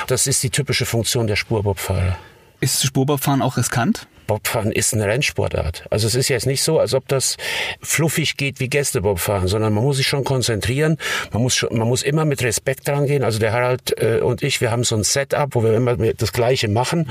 Das 0.08 0.28
ist 0.28 0.42
die 0.44 0.50
typische 0.50 0.86
Funktion 0.86 1.28
der 1.28 1.36
Spurbobfahrer. 1.36 2.18
Ist 2.62 2.84
Spurbobfahren 2.84 3.42
auch 3.42 3.58
riskant? 3.58 4.08
Bobfahren 4.30 4.72
ist 4.72 4.94
eine 4.94 5.08
Rennsportart. 5.08 5.86
Also 5.90 6.06
es 6.06 6.14
ist 6.14 6.28
jetzt 6.28 6.46
nicht 6.46 6.62
so, 6.62 6.78
als 6.78 6.94
ob 6.94 7.08
das 7.08 7.36
fluffig 7.82 8.38
geht 8.38 8.60
wie 8.60 8.70
Gästebobfahren, 8.70 9.48
sondern 9.48 9.74
man 9.74 9.84
muss 9.84 9.98
sich 9.98 10.06
schon 10.06 10.24
konzentrieren. 10.24 10.98
Man 11.34 11.42
muss, 11.42 11.56
schon, 11.56 11.76
man 11.76 11.88
muss 11.88 12.04
immer 12.04 12.26
mit 12.26 12.44
Respekt 12.44 12.88
dran 12.88 13.08
gehen. 13.08 13.24
Also 13.24 13.40
der 13.40 13.54
Harald 13.54 14.00
äh, 14.00 14.20
und 14.20 14.44
ich, 14.44 14.62
wir 14.62 14.70
haben 14.70 14.84
so 14.84 14.96
ein 14.96 15.04
Setup, 15.04 15.56
wo 15.56 15.64
wir 15.64 15.74
immer 15.74 15.96
das 15.96 16.32
Gleiche 16.32 16.68
machen. 16.68 17.10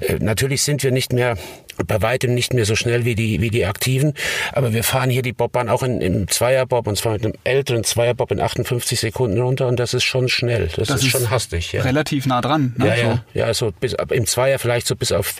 Äh, 0.00 0.18
natürlich 0.20 0.62
sind 0.62 0.84
wir 0.84 0.92
nicht 0.92 1.12
mehr 1.12 1.36
bei 1.84 2.02
weitem 2.02 2.34
nicht 2.34 2.54
mehr 2.54 2.64
so 2.64 2.76
schnell 2.76 3.04
wie 3.04 3.14
die, 3.14 3.40
wie 3.40 3.50
die 3.50 3.64
Aktiven. 3.64 4.14
Aber 4.52 4.72
wir 4.72 4.84
fahren 4.84 5.10
hier 5.10 5.22
die 5.22 5.32
Bobbahn 5.32 5.68
auch 5.68 5.82
in, 5.82 6.00
im 6.00 6.28
Zweierbob 6.28 6.86
und 6.86 6.96
zwar 6.96 7.12
mit 7.12 7.24
einem 7.24 7.34
älteren 7.44 7.84
Zweierbob 7.84 8.30
in 8.30 8.40
58 8.40 8.98
Sekunden 8.98 9.40
runter 9.40 9.66
und 9.66 9.78
das 9.78 9.94
ist 9.94 10.04
schon 10.04 10.28
schnell. 10.28 10.68
Das, 10.76 10.88
das 10.88 10.98
ist, 10.98 11.06
ist, 11.06 11.10
schon 11.10 11.30
hastig. 11.30 11.72
Ja. 11.72 11.82
Relativ 11.82 12.26
nah 12.26 12.40
dran. 12.40 12.74
Ne? 12.76 12.88
Ja, 12.88 12.94
ja, 12.94 13.24
ja. 13.34 13.44
Also 13.44 13.72
bis, 13.78 13.94
im 14.10 14.26
Zweier 14.26 14.58
vielleicht 14.58 14.86
so 14.86 14.96
bis 14.96 15.12
auf 15.12 15.36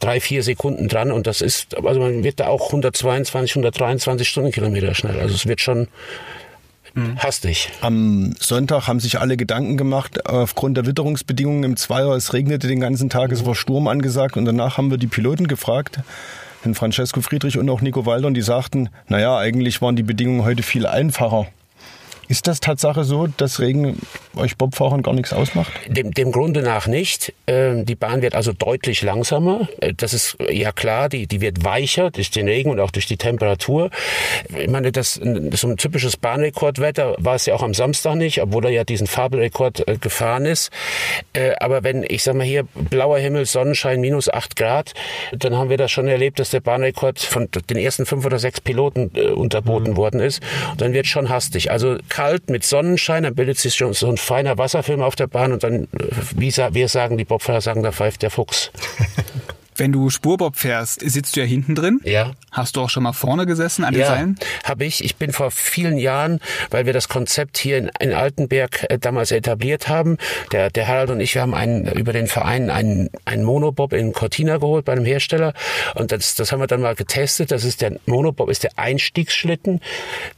drei, 0.00 0.20
vier 0.20 0.42
Sekunden 0.42 0.88
dran 0.88 1.12
und 1.12 1.26
das 1.26 1.40
ist, 1.40 1.76
also 1.76 2.00
man 2.00 2.24
wird 2.24 2.40
da 2.40 2.46
auch 2.48 2.66
122, 2.66 3.52
123 3.52 4.28
Stundenkilometer 4.28 4.94
schnell. 4.94 5.20
Also 5.20 5.34
es 5.34 5.46
wird 5.46 5.60
schon 5.60 5.88
mhm. 6.94 7.18
hastig. 7.18 7.70
Am 7.80 8.34
Sonntag 8.38 8.86
haben 8.88 9.00
sich 9.00 9.20
alle 9.20 9.36
Gedanken 9.36 9.76
gemacht, 9.76 10.26
aufgrund 10.26 10.76
der 10.76 10.86
Witterungsbedingungen 10.86 11.64
im 11.64 11.76
Zweier, 11.76 12.14
es 12.14 12.32
regnete 12.32 12.66
den 12.66 12.80
ganzen 12.80 13.10
Tag, 13.10 13.32
es 13.32 13.44
war 13.44 13.54
Sturm 13.54 13.88
angesagt 13.88 14.36
und 14.36 14.44
danach 14.44 14.78
haben 14.78 14.90
wir 14.90 14.98
die 14.98 15.06
Piloten 15.06 15.46
gefragt, 15.46 16.00
den 16.64 16.74
Francesco 16.74 17.20
Friedrich 17.20 17.58
und 17.58 17.68
auch 17.68 17.80
Nico 17.80 18.06
Walder, 18.06 18.26
und 18.26 18.34
die 18.34 18.42
sagten, 18.42 18.88
naja, 19.08 19.36
eigentlich 19.36 19.82
waren 19.82 19.96
die 19.96 20.02
Bedingungen 20.02 20.44
heute 20.44 20.62
viel 20.62 20.86
einfacher. 20.86 21.46
Ist 22.28 22.46
das 22.46 22.60
Tatsache 22.60 23.04
so, 23.04 23.26
dass 23.26 23.60
Regen 23.60 23.98
euch 24.36 24.56
Bobfahrern 24.56 25.02
gar 25.02 25.14
nichts 25.14 25.32
ausmacht? 25.32 25.72
Dem, 25.88 26.12
dem 26.12 26.32
Grunde 26.32 26.62
nach 26.62 26.86
nicht. 26.86 27.32
Ähm, 27.46 27.84
die 27.84 27.94
Bahn 27.94 28.22
wird 28.22 28.34
also 28.34 28.52
deutlich 28.52 29.02
langsamer. 29.02 29.68
Äh, 29.80 29.94
das 29.94 30.14
ist 30.14 30.36
ja 30.50 30.72
klar, 30.72 31.08
die, 31.08 31.26
die 31.26 31.40
wird 31.40 31.64
weicher 31.64 32.10
durch 32.10 32.30
den 32.30 32.48
Regen 32.48 32.70
und 32.70 32.80
auch 32.80 32.90
durch 32.90 33.06
die 33.06 33.16
Temperatur. 33.16 33.90
Ich 34.56 34.68
meine, 34.68 34.92
das, 34.92 35.14
so 35.14 35.68
ein 35.68 35.76
typisches 35.76 36.16
Bahnrekordwetter 36.16 37.16
war 37.18 37.34
es 37.34 37.46
ja 37.46 37.54
auch 37.54 37.62
am 37.62 37.74
Samstag 37.74 38.16
nicht, 38.16 38.42
obwohl 38.42 38.66
er 38.66 38.70
ja 38.70 38.84
diesen 38.84 39.06
Fabelrekord 39.06 39.86
äh, 39.88 39.96
gefahren 39.98 40.46
ist. 40.46 40.70
Äh, 41.32 41.52
aber 41.60 41.82
wenn, 41.84 42.04
ich 42.06 42.22
sag 42.22 42.34
mal 42.34 42.44
hier, 42.44 42.64
blauer 42.74 43.18
Himmel, 43.18 43.46
Sonnenschein, 43.46 44.00
minus 44.00 44.28
acht 44.28 44.56
Grad, 44.56 44.94
dann 45.32 45.56
haben 45.56 45.70
wir 45.70 45.76
das 45.76 45.90
schon 45.90 46.08
erlebt, 46.08 46.38
dass 46.38 46.50
der 46.50 46.60
Bahnrekord 46.60 47.18
von 47.18 47.48
den 47.70 47.76
ersten 47.76 48.06
fünf 48.06 48.24
oder 48.24 48.38
sechs 48.38 48.60
Piloten 48.60 49.08
unterboten 49.08 49.92
mhm. 49.92 49.96
worden 49.96 50.20
ist. 50.20 50.42
Und 50.72 50.80
dann 50.80 50.92
wird 50.92 51.06
schon 51.06 51.28
hastig. 51.28 51.70
Also 51.70 51.98
kalt 52.08 52.50
mit 52.50 52.64
Sonnenschein, 52.64 53.22
dann 53.22 53.34
bildet 53.34 53.58
sich 53.58 53.74
schon 53.74 53.92
so 53.92 54.08
ein 54.08 54.16
feiner 54.24 54.58
Wasserfilm 54.58 55.02
auf 55.02 55.16
der 55.16 55.26
Bahn 55.26 55.52
und 55.52 55.62
dann, 55.62 55.88
wie 56.34 56.52
wir 56.56 56.88
sagen, 56.88 57.16
die 57.16 57.24
Bobfahrer 57.24 57.60
sagen, 57.60 57.82
da 57.82 57.92
pfeift 57.92 58.22
der 58.22 58.30
Fuchs. 58.30 58.70
Wenn 59.76 59.92
du 59.92 60.10
Spurbob 60.10 60.56
fährst, 60.56 61.00
sitzt 61.00 61.36
du 61.36 61.40
ja 61.40 61.46
hinten 61.46 61.74
drin. 61.74 62.00
Ja. 62.04 62.32
Hast 62.52 62.76
du 62.76 62.80
auch 62.80 62.90
schon 62.90 63.02
mal 63.02 63.12
vorne 63.12 63.46
gesessen 63.46 63.84
an 63.84 63.92
den 63.92 64.00
ja, 64.02 64.06
Seilen? 64.06 64.38
habe 64.64 64.84
ich. 64.84 65.04
Ich 65.04 65.16
bin 65.16 65.32
vor 65.32 65.50
vielen 65.50 65.98
Jahren, 65.98 66.40
weil 66.70 66.86
wir 66.86 66.92
das 66.92 67.08
Konzept 67.08 67.58
hier 67.58 67.78
in, 67.78 67.90
in 67.98 68.12
Altenberg 68.12 68.86
äh, 68.88 68.98
damals 68.98 69.32
etabliert 69.32 69.88
haben. 69.88 70.18
Der, 70.52 70.70
der 70.70 70.86
Harald 70.86 71.10
und 71.10 71.20
ich, 71.20 71.34
wir 71.34 71.42
haben 71.42 71.54
einen, 71.54 71.86
über 71.86 72.12
den 72.12 72.26
Verein 72.26 72.70
einen, 72.70 73.10
einen 73.24 73.42
Monobob 73.42 73.92
in 73.92 74.12
Cortina 74.12 74.58
geholt 74.58 74.84
bei 74.84 74.92
einem 74.92 75.04
Hersteller. 75.04 75.52
Und 75.94 76.12
das, 76.12 76.34
das 76.34 76.52
haben 76.52 76.60
wir 76.60 76.66
dann 76.66 76.80
mal 76.80 76.94
getestet. 76.94 77.50
Das 77.50 77.64
ist 77.64 77.80
der 77.80 77.98
Monobob 78.06 78.48
ist 78.50 78.62
der 78.62 78.78
Einstiegsschlitten. 78.78 79.80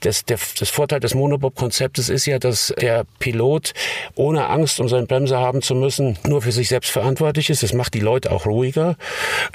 Das, 0.01 0.25
der, 0.25 0.39
das 0.59 0.71
Vorteil 0.71 1.01
des 1.01 1.15
Monobob-Konzeptes 1.15 2.09
ist 2.09 2.27
ja, 2.27 2.39
dass 2.39 2.75
der 2.81 3.05
Pilot 3.19 3.75
ohne 4.15 4.49
Angst 4.49 4.81
um 4.81 4.89
seinen 4.89 5.07
Bremser 5.07 5.39
haben 5.39 5.63
zu 5.63 5.75
müssen, 5.75 6.19
nur 6.25 6.43
für 6.43 6.53
sich 6.53 6.69
selbst 6.69 6.91
verantwortlich 6.91 7.51
ist. 7.51 7.63
Das 7.63 7.73
macht 7.73 7.95
die 7.95 8.01
Leute 8.01 8.33
auch 8.33 8.47
ruhiger. 8.47 8.97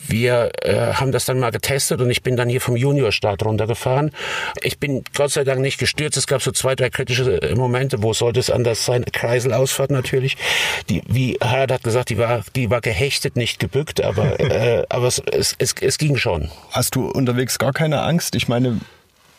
Wir 0.07 0.51
äh, 0.61 0.93
haben 0.93 1.11
das 1.11 1.25
dann 1.25 1.39
mal 1.39 1.51
getestet 1.51 2.01
und 2.01 2.09
ich 2.09 2.23
bin 2.23 2.35
dann 2.35 2.49
hier 2.49 2.61
vom 2.61 2.75
Juniorstart 2.75 3.43
runtergefahren. 3.45 4.11
Ich 4.63 4.79
bin 4.79 5.03
Gott 5.15 5.31
sei 5.31 5.43
Dank 5.43 5.61
nicht 5.61 5.77
gestürzt. 5.77 6.17
Es 6.17 6.27
gab 6.27 6.41
so 6.41 6.51
zwei, 6.51 6.75
drei 6.75 6.89
kritische 6.89 7.41
äh, 7.41 7.55
Momente, 7.55 8.03
wo 8.03 8.13
sollte 8.13 8.39
es 8.39 8.49
anders 8.49 8.85
sein. 8.85 9.05
Kreiselausfahrt 9.05 9.91
natürlich. 9.91 10.37
Die, 10.89 11.01
wie 11.07 11.37
Harald 11.41 11.71
hat 11.71 11.83
gesagt, 11.83 12.09
die 12.09 12.17
war, 12.17 12.43
die 12.55 12.69
war 12.69 12.81
gehechtet, 12.81 13.35
nicht 13.35 13.59
gebückt, 13.59 14.01
aber, 14.01 14.39
äh, 14.39 14.83
aber 14.89 15.07
es, 15.07 15.19
es, 15.19 15.55
es, 15.57 15.75
es 15.79 15.97
ging 15.97 16.17
schon. 16.17 16.49
Hast 16.71 16.95
du 16.95 17.07
unterwegs 17.09 17.59
gar 17.59 17.73
keine 17.73 18.01
Angst? 18.01 18.35
Ich 18.35 18.47
meine, 18.47 18.79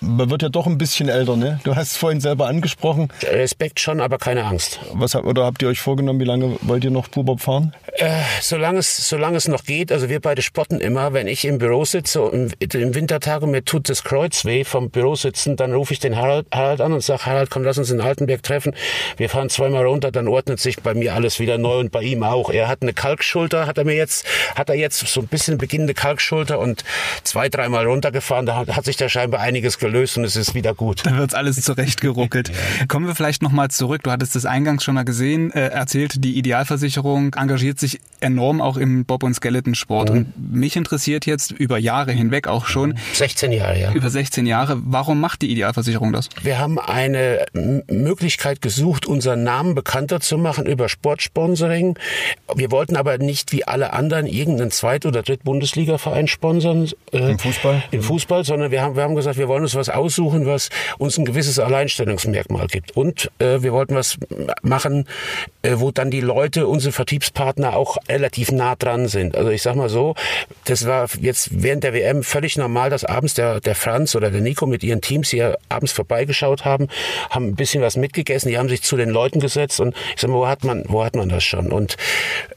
man 0.02 0.30
wird 0.30 0.42
ja 0.42 0.48
doch 0.48 0.66
ein 0.66 0.78
bisschen 0.78 1.08
älter, 1.08 1.36
ne? 1.36 1.60
Du 1.64 1.76
hast 1.76 1.92
es 1.92 1.96
vorhin 1.96 2.20
selber 2.20 2.48
angesprochen. 2.48 3.08
Respekt 3.22 3.80
schon, 3.80 4.00
aber 4.00 4.18
keine 4.18 4.44
Angst. 4.44 4.80
Was 4.92 5.14
oder 5.14 5.44
habt 5.44 5.62
ihr 5.62 5.68
euch 5.68 5.80
vorgenommen, 5.80 6.20
wie 6.20 6.24
lange 6.24 6.56
wollt 6.62 6.84
ihr 6.84 6.90
noch 6.90 7.08
Bubob 7.08 7.40
fahren? 7.40 7.74
Äh, 7.94 8.10
solange 8.40 8.78
es, 8.78 9.08
solange 9.08 9.36
es 9.36 9.48
noch 9.48 9.64
geht. 9.64 9.92
Also 9.92 10.08
wir 10.08 10.20
beide 10.20 10.42
spotten 10.42 10.80
immer, 10.80 11.12
wenn 11.12 11.28
ich 11.28 11.44
im 11.44 11.58
Büro 11.58 11.84
sitze 11.84 12.22
und 12.22 12.54
im 12.74 12.94
Wintertag 12.94 13.42
und 13.42 13.52
mir 13.52 13.64
tut 13.64 13.88
das 13.88 14.02
Kreuz 14.02 14.44
weh 14.44 14.64
vom 14.64 14.90
Büro 14.90 15.14
sitzen, 15.14 15.56
dann 15.56 15.72
rufe 15.72 15.92
ich 15.92 16.00
den 16.00 16.16
Harald, 16.16 16.46
Harald 16.52 16.80
an 16.80 16.92
und 16.92 17.02
sage, 17.02 17.26
Harald, 17.26 17.50
komm, 17.50 17.62
lass 17.62 17.78
uns 17.78 17.90
in 17.90 18.00
Altenberg 18.00 18.42
treffen. 18.42 18.74
Wir 19.16 19.28
fahren 19.28 19.50
zweimal 19.50 19.86
runter, 19.86 20.10
dann 20.10 20.26
ordnet 20.26 20.58
sich 20.58 20.80
bei 20.82 20.94
mir 20.94 21.14
alles 21.14 21.38
wieder 21.38 21.58
neu 21.58 21.78
und 21.78 21.92
bei 21.92 22.02
ihm 22.02 22.22
auch. 22.24 22.50
Er 22.50 22.68
hat 22.68 22.82
eine 22.82 22.92
Kalkschulter, 22.92 23.66
hat 23.66 23.78
er 23.78 23.84
mir 23.84 23.94
jetzt, 23.94 24.26
hat 24.56 24.68
er 24.68 24.74
jetzt 24.74 25.06
so 25.06 25.20
ein 25.20 25.28
bisschen 25.28 25.58
beginnende 25.58 25.94
Kalkschulter 25.94 26.58
und 26.58 26.84
zwei, 27.22 27.48
dreimal 27.48 27.86
runtergefahren. 27.86 28.46
Da 28.46 28.56
hat, 28.56 28.68
hat 28.68 28.84
sich 28.84 28.96
da 28.96 29.08
scheinbar 29.08 29.40
einiges 29.40 29.78
gelöst 29.78 29.91
gelöst 29.92 30.16
und 30.16 30.24
es 30.24 30.36
ist 30.36 30.54
wieder 30.54 30.74
gut. 30.74 31.04
Dann 31.04 31.18
wird's 31.18 31.34
alles 31.34 31.60
zurechtgeruckelt. 31.60 32.50
Kommen 32.88 33.06
wir 33.06 33.14
vielleicht 33.14 33.42
nochmal 33.42 33.70
zurück. 33.70 34.02
Du 34.02 34.10
hattest 34.10 34.34
das 34.34 34.46
eingangs 34.46 34.84
schon 34.84 34.94
mal 34.94 35.04
gesehen, 35.04 35.52
äh, 35.52 35.68
erzählt, 35.68 36.24
die 36.24 36.38
Idealversicherung 36.38 37.34
engagiert 37.34 37.78
sich 37.78 38.00
enorm 38.20 38.60
auch 38.60 38.76
im 38.76 39.04
Bob- 39.04 39.22
und 39.22 39.34
Skeleton-Sport. 39.34 40.10
Mhm. 40.10 40.16
Und 40.16 40.52
mich 40.54 40.76
interessiert 40.76 41.26
jetzt 41.26 41.50
über 41.50 41.78
Jahre 41.78 42.12
hinweg 42.12 42.48
auch 42.48 42.66
schon. 42.66 42.98
16 43.12 43.52
Jahre, 43.52 43.78
ja. 43.78 43.92
Über 43.92 44.08
16 44.08 44.46
Jahre. 44.46 44.80
Warum 44.84 45.20
macht 45.20 45.42
die 45.42 45.50
Idealversicherung 45.50 46.12
das? 46.12 46.28
Wir 46.42 46.58
haben 46.58 46.78
eine 46.78 47.44
Möglichkeit 47.52 48.62
gesucht, 48.62 49.06
unseren 49.06 49.42
Namen 49.42 49.74
bekannter 49.74 50.20
zu 50.20 50.38
machen 50.38 50.64
über 50.66 50.88
Sportsponsoring. 50.88 51.98
Wir 52.54 52.70
wollten 52.70 52.96
aber 52.96 53.18
nicht 53.18 53.52
wie 53.52 53.64
alle 53.64 53.92
anderen 53.92 54.26
irgendeinen 54.26 54.70
Zweit- 54.70 55.04
oder 55.04 55.22
Dritt-Bundesliga-Verein 55.22 56.28
sponsern. 56.28 56.88
Äh, 57.12 57.32
Im 57.32 57.38
Fußball? 57.38 57.82
Im 57.90 58.02
Fußball, 58.02 58.44
sondern 58.44 58.70
wir 58.70 58.80
haben, 58.82 58.96
wir 58.96 59.02
haben 59.02 59.16
gesagt, 59.16 59.36
wir 59.36 59.48
wollen 59.48 59.62
uns 59.62 59.74
was 59.74 59.81
was 59.82 59.88
aussuchen, 59.88 60.46
was 60.46 60.68
uns 60.98 61.18
ein 61.18 61.24
gewisses 61.24 61.58
Alleinstellungsmerkmal 61.58 62.68
gibt. 62.68 62.96
Und 62.96 63.30
äh, 63.40 63.62
wir 63.62 63.72
wollten 63.72 63.96
was 63.96 64.16
machen, 64.62 65.08
äh, 65.62 65.74
wo 65.76 65.90
dann 65.90 66.10
die 66.10 66.20
Leute, 66.20 66.68
unsere 66.68 66.92
Vertriebspartner 66.92 67.74
auch 67.76 67.96
relativ 68.08 68.52
nah 68.52 68.76
dran 68.76 69.08
sind. 69.08 69.36
Also 69.36 69.50
ich 69.50 69.62
sag 69.62 69.74
mal 69.74 69.88
so, 69.88 70.14
das 70.66 70.86
war 70.86 71.08
jetzt 71.20 71.62
während 71.62 71.82
der 71.82 71.94
WM 71.94 72.22
völlig 72.22 72.56
normal, 72.56 72.90
dass 72.90 73.04
abends 73.04 73.34
der, 73.34 73.60
der 73.60 73.74
Franz 73.74 74.14
oder 74.14 74.30
der 74.30 74.40
Nico 74.40 74.66
mit 74.66 74.84
ihren 74.84 75.00
Teams 75.00 75.30
hier 75.30 75.58
abends 75.68 75.92
vorbeigeschaut 75.92 76.64
haben, 76.64 76.86
haben 77.30 77.48
ein 77.48 77.56
bisschen 77.56 77.82
was 77.82 77.96
mitgegessen, 77.96 78.50
die 78.50 78.58
haben 78.58 78.68
sich 78.68 78.82
zu 78.82 78.96
den 78.96 79.10
Leuten 79.10 79.40
gesetzt 79.40 79.80
und 79.80 79.96
ich 80.14 80.20
sag 80.20 80.30
mal, 80.30 80.36
wo 80.36 80.46
hat 80.46 80.62
man, 80.62 80.84
wo 80.86 81.04
hat 81.04 81.16
man 81.16 81.28
das 81.28 81.42
schon? 81.42 81.72
Und 81.72 81.96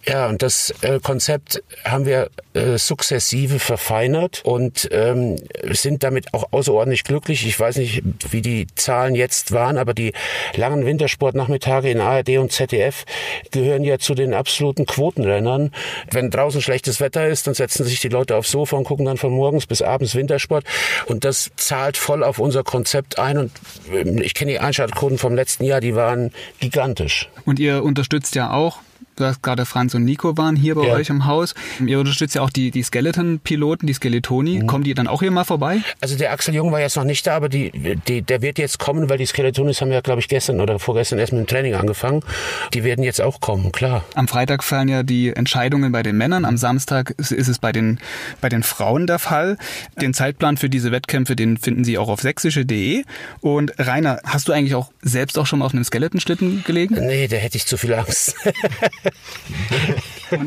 ja, 0.08 0.28
und 0.28 0.44
das 0.44 0.74
äh, 0.82 1.00
Konzept 1.00 1.64
haben 1.84 2.06
wir 2.06 2.30
äh, 2.54 2.78
sukzessive 2.78 3.60
verfeinert 3.60 4.42
und 4.46 4.88
ähm, 4.92 5.38
sind 5.72 6.04
damit 6.04 6.34
auch 6.34 6.52
außerordentlich 6.52 7.04
glücklich 7.04 7.15
glücklich. 7.16 7.48
Ich 7.48 7.58
weiß 7.58 7.78
nicht, 7.78 8.04
wie 8.32 8.42
die 8.42 8.68
Zahlen 8.76 9.16
jetzt 9.16 9.54
waren, 9.54 9.78
aber 9.78 9.94
die 9.94 10.12
langen 10.58 10.86
Wintersportnachmittage 10.86 11.90
in 11.90 12.02
ARD 12.02 12.38
und 12.40 12.52
ZDF 12.52 13.06
gehören 13.52 13.86
ja 13.86 14.00
zu 14.00 14.16
den 14.16 14.34
absoluten 14.34 14.86
Quotenrennern. 14.86 15.72
Wenn 16.12 16.30
draußen 16.30 16.62
schlechtes 16.62 17.00
Wetter 17.00 17.26
ist, 17.26 17.48
dann 17.48 17.54
setzen 17.54 17.86
sich 17.86 18.02
die 18.02 18.10
Leute 18.10 18.36
aufs 18.36 18.52
Sofa 18.52 18.76
und 18.76 18.84
gucken 18.84 19.06
dann 19.06 19.16
von 19.16 19.32
morgens 19.32 19.66
bis 19.66 19.82
abends 19.82 20.14
Wintersport. 20.14 20.66
Und 21.06 21.24
das 21.24 21.52
zahlt 21.56 21.96
voll 21.96 22.22
auf 22.22 22.38
unser 22.38 22.64
Konzept 22.64 23.18
ein. 23.18 23.38
Und 23.38 23.52
ähm, 23.94 24.22
ich 24.22 24.34
kenne 24.34 24.52
die 24.52 24.60
Einschaltquoten 24.60 25.18
vom 25.18 25.36
letzten 25.36 25.64
Jahr, 25.64 25.80
die 25.80 25.96
waren 25.96 26.34
gigantisch. 26.60 27.30
Und 27.46 27.60
ihr 27.60 27.82
unterstützt 27.82 28.36
ja 28.36 28.52
auch 28.52 28.80
du 29.16 29.26
hast 29.26 29.42
gerade 29.42 29.66
Franz 29.66 29.94
und 29.94 30.04
Nico 30.04 30.38
waren 30.38 30.56
hier 30.56 30.76
bei 30.76 30.88
ja. 30.88 30.94
euch 30.94 31.10
im 31.10 31.26
Haus. 31.26 31.56
Ihr 31.86 32.00
unterstützt 32.00 32.36
ja 32.36 32.42
auch 32.42 32.50
die, 32.50 32.72
die 32.72 32.84
Skeleton-Piloten, 32.84 33.88
die 33.88 33.94
Skeletoni. 33.94 34.60
Mhm. 34.60 34.68
Kommen 34.68 34.84
die 34.84 34.94
dann 34.94 35.08
auch 35.08 35.22
hier 35.22 35.32
mal 35.32 35.44
vorbei? 35.44 35.82
Also 36.02 36.18
der 36.18 36.32
Axel 36.32 36.54
Jung 36.54 36.72
war 36.72 36.80
jetzt 36.80 36.96
noch 36.96 37.04
nicht 37.04 37.26
da, 37.28 37.36
aber 37.36 37.50
die, 37.50 37.72
die, 38.08 38.22
der 38.22 38.42
wird 38.42 38.58
jetzt 38.58 38.80
kommen, 38.80 39.10
weil 39.10 39.18
die 39.18 39.26
Skeletonis 39.26 39.82
haben 39.82 39.92
ja, 39.92 40.02
glaube 40.02 40.20
ich, 40.20 40.28
gestern 40.28 40.60
oder 40.62 40.80
vorgestern 40.80 41.20
erst 41.20 41.34
mit 41.34 41.42
dem 41.42 41.48
Training 41.48 41.76
angefangen. 41.76 42.22
Die 42.74 42.84
werden 42.84 43.04
jetzt 43.04 43.22
auch 43.22 43.40
kommen, 43.40 43.72
klar. 43.72 44.04
Am 44.16 44.28
Freitag 44.28 44.64
fallen 44.64 44.88
ja 44.88 45.04
die 45.04 45.34
Entscheidungen 45.34 45.92
bei 45.92 46.04
den 46.04 46.18
Männern. 46.18 46.46
Am 46.46 46.58
Samstag 46.58 47.12
ist 47.18 47.32
es 47.32 47.60
bei 47.60 47.72
den, 47.72 48.00
bei 48.42 48.50
den 48.50 48.64
Frauen 48.64 49.08
der 49.08 49.20
Fall. 49.20 49.58
Den 50.02 50.14
Zeitplan 50.14 50.58
für 50.58 50.70
diese 50.70 50.92
Wettkämpfe, 50.92 51.36
den 51.36 51.58
finden 51.58 51.84
Sie 51.84 51.98
auch 51.98 52.10
auf 52.10 52.22
sächsische.de. 52.22 53.04
Und 53.42 53.74
Rainer, 53.78 54.20
hast 54.26 54.48
du 54.48 54.54
eigentlich 54.54 54.76
auch 54.76 54.92
selbst 55.02 55.38
auch 55.38 55.46
schon 55.46 55.60
mal 55.60 55.66
auf 55.66 55.74
einem 55.74 55.84
Skeletonschlitten 55.84 56.64
gelegen? 56.66 56.96
Nee, 56.96 57.28
da 57.28 57.38
hätte 57.38 57.58
ich 57.58 57.66
zu 57.66 57.78
viel 57.78 57.94
Angst. 57.94 58.36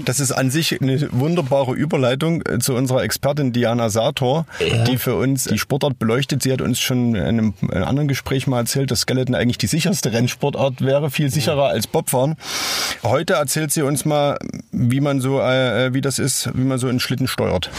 das 0.05 0.21
ist 0.21 0.33
an 0.33 0.50
sich 0.50 0.81
eine 0.81 1.09
wunderbare 1.12 1.75
Überleitung 1.75 2.43
äh, 2.47 2.59
zu 2.59 2.75
unserer 2.75 3.03
Expertin 3.03 3.53
Diana 3.53 3.91
Sator, 3.91 4.47
ja. 4.59 4.85
die 4.85 4.99
für 4.99 5.15
uns 5.15 5.45
die 5.45 5.59
Sportart 5.59 5.99
beleuchtet. 5.99 6.43
Sie 6.43 6.53
hat 6.53 6.61
uns 6.61 6.81
schon 6.81 7.15
in 7.15 7.23
einem, 7.23 7.55
in 7.62 7.71
einem 7.73 7.85
anderen 7.85 8.09
Gespräch 8.09 8.47
mal 8.47 8.61
erzählt, 8.61 8.91
dass 8.91 9.00
Skeleton 9.00 9.35
eigentlich 9.35 9.59
die 9.59 9.67
sicherste 9.67 10.12
Rennsportart 10.12 10.81
wäre, 10.81 11.11
viel 11.11 11.31
sicherer 11.31 11.69
als 11.69 11.87
Bobfahren. 11.87 12.37
Heute 13.03 13.35
erzählt 13.35 13.73
sie 13.73 13.83
uns 13.83 14.05
mal, 14.05 14.38
wie 14.73 15.00
man 15.00 15.21
so, 15.21 15.41
äh, 15.41 15.87
äh 15.87 15.95
wie 15.95 16.00
das 16.00 16.19
ist, 16.19 16.50
wie 16.55 16.65
man 16.65 16.79
so 16.79 16.88
einen 16.88 17.00
Schlitten 17.00 17.29
steuert. 17.29 17.71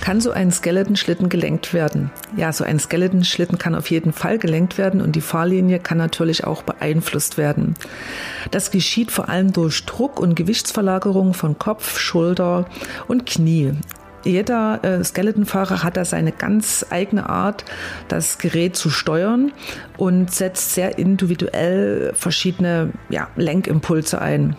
Kann 0.00 0.20
so 0.20 0.30
ein 0.30 0.50
Skeleton-Schlitten 0.50 1.28
gelenkt 1.28 1.74
werden? 1.74 2.10
Ja, 2.36 2.52
so 2.52 2.64
ein 2.64 2.78
Skeleton-Schlitten 2.78 3.58
kann 3.58 3.74
auf 3.74 3.90
jeden 3.90 4.12
Fall 4.12 4.38
gelenkt 4.38 4.78
werden 4.78 5.00
und 5.00 5.14
die 5.14 5.20
Fahrlinie 5.20 5.78
kann 5.78 5.98
natürlich 5.98 6.44
auch 6.44 6.62
beeinflusst 6.62 7.36
werden. 7.36 7.74
Das 8.50 8.70
geschieht 8.70 9.10
vor 9.10 9.28
allem 9.28 9.52
durch 9.52 9.84
Druck 9.84 10.18
und 10.18 10.34
Gewichtsverlagerung 10.34 11.34
von 11.34 11.58
Kopf, 11.58 11.98
Schulter 11.98 12.66
und 13.08 13.26
Knie. 13.26 13.74
Jeder 14.24 14.84
äh, 14.84 15.02
Skeletonfahrer 15.02 15.82
hat 15.82 15.96
da 15.96 16.04
seine 16.04 16.32
ganz 16.32 16.84
eigene 16.90 17.28
Art, 17.28 17.64
das 18.08 18.38
Gerät 18.38 18.76
zu 18.76 18.90
steuern 18.90 19.52
und 19.96 20.30
setzt 20.30 20.74
sehr 20.74 20.98
individuell 20.98 22.12
verschiedene 22.14 22.92
ja, 23.08 23.28
Lenkimpulse 23.36 24.20
ein. 24.20 24.56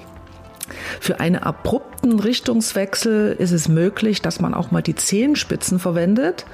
Für 1.00 1.20
einen 1.20 1.38
abrupten 1.38 2.20
Richtungswechsel 2.20 3.36
ist 3.38 3.52
es 3.52 3.68
möglich, 3.68 4.22
dass 4.22 4.40
man 4.40 4.54
auch 4.54 4.72
mal 4.72 4.82
die 4.82 4.96
Zehenspitzen 4.96 5.80
verwendet 5.80 6.46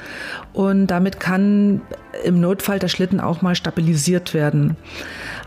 und 0.53 0.87
damit 0.87 1.19
kann 1.19 1.81
im 2.23 2.39
Notfall 2.39 2.79
der 2.79 2.87
Schlitten 2.87 3.19
auch 3.19 3.41
mal 3.41 3.55
stabilisiert 3.55 4.33
werden. 4.33 4.75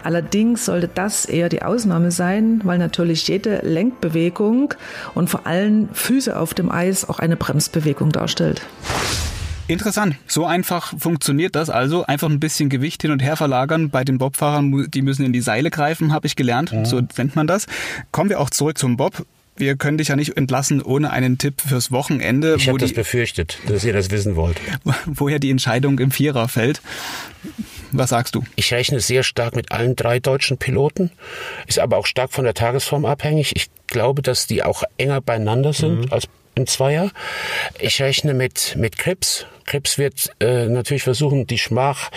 Allerdings 0.02 0.64
sollte 0.64 0.88
das 0.88 1.24
eher 1.24 1.48
die 1.48 1.62
Ausnahme 1.62 2.10
sein, 2.10 2.60
weil 2.64 2.78
natürlich 2.78 3.26
jede 3.28 3.58
Lenkbewegung 3.58 4.74
und 5.14 5.28
vor 5.28 5.46
allem 5.46 5.88
Füße 5.92 6.38
auf 6.38 6.54
dem 6.54 6.70
Eis 6.70 7.08
auch 7.08 7.18
eine 7.18 7.36
Bremsbewegung 7.36 8.10
darstellt. 8.10 8.62
Interessant. 9.70 10.16
So 10.26 10.46
einfach 10.46 10.92
funktioniert 10.98 11.54
das 11.54 11.70
also. 11.70 12.04
Einfach 12.04 12.28
ein 12.28 12.40
bisschen 12.40 12.68
Gewicht 12.68 13.02
hin 13.02 13.10
und 13.10 13.22
her 13.22 13.36
verlagern. 13.36 13.90
Bei 13.90 14.04
den 14.04 14.18
Bobfahrern, 14.18 14.90
die 14.90 15.02
müssen 15.02 15.24
in 15.24 15.32
die 15.32 15.40
Seile 15.40 15.70
greifen, 15.70 16.12
habe 16.12 16.26
ich 16.26 16.36
gelernt. 16.36 16.72
Mhm. 16.72 16.84
So 16.84 17.00
nennt 17.16 17.36
man 17.36 17.46
das. 17.46 17.66
Kommen 18.10 18.30
wir 18.30 18.40
auch 18.40 18.50
zurück 18.50 18.78
zum 18.78 18.96
Bob. 18.96 19.24
Wir 19.56 19.76
können 19.76 19.98
dich 19.98 20.08
ja 20.08 20.16
nicht 20.16 20.36
entlassen 20.36 20.80
ohne 20.80 21.10
einen 21.10 21.36
Tipp 21.36 21.60
fürs 21.60 21.92
Wochenende. 21.92 22.56
Ich 22.56 22.68
habe 22.68 22.78
das 22.78 22.94
befürchtet, 22.94 23.58
dass 23.66 23.84
ihr 23.84 23.92
das 23.92 24.10
wissen 24.10 24.34
wollt. 24.34 24.58
Woher 25.06 25.38
die 25.38 25.50
Entscheidung 25.50 25.98
im 25.98 26.10
Vierer 26.10 26.48
fällt. 26.48 26.80
Was 27.92 28.10
sagst 28.10 28.34
du? 28.34 28.44
Ich 28.56 28.72
rechne 28.72 29.00
sehr 29.00 29.22
stark 29.22 29.56
mit 29.56 29.72
allen 29.72 29.96
drei 29.96 30.18
deutschen 30.18 30.56
Piloten, 30.56 31.10
ist 31.66 31.78
aber 31.78 31.98
auch 31.98 32.06
stark 32.06 32.32
von 32.32 32.44
der 32.44 32.54
Tagesform 32.54 33.04
abhängig. 33.04 33.54
Ich 33.56 33.66
glaube, 33.88 34.22
dass 34.22 34.46
die 34.46 34.62
auch 34.62 34.84
enger 34.96 35.20
beieinander 35.20 35.72
sind 35.72 36.06
mhm. 36.06 36.12
als 36.12 36.26
im 36.54 36.66
Zweier. 36.66 37.10
Ich 37.78 38.00
rechne 38.00 38.34
mit, 38.34 38.76
mit 38.76 38.96
Krips, 38.96 39.46
Krebs 39.70 39.98
wird 39.98 40.32
äh, 40.40 40.66
natürlich 40.66 41.04
versuchen, 41.04 41.46
die 41.46 41.58
Schmach 41.58 42.10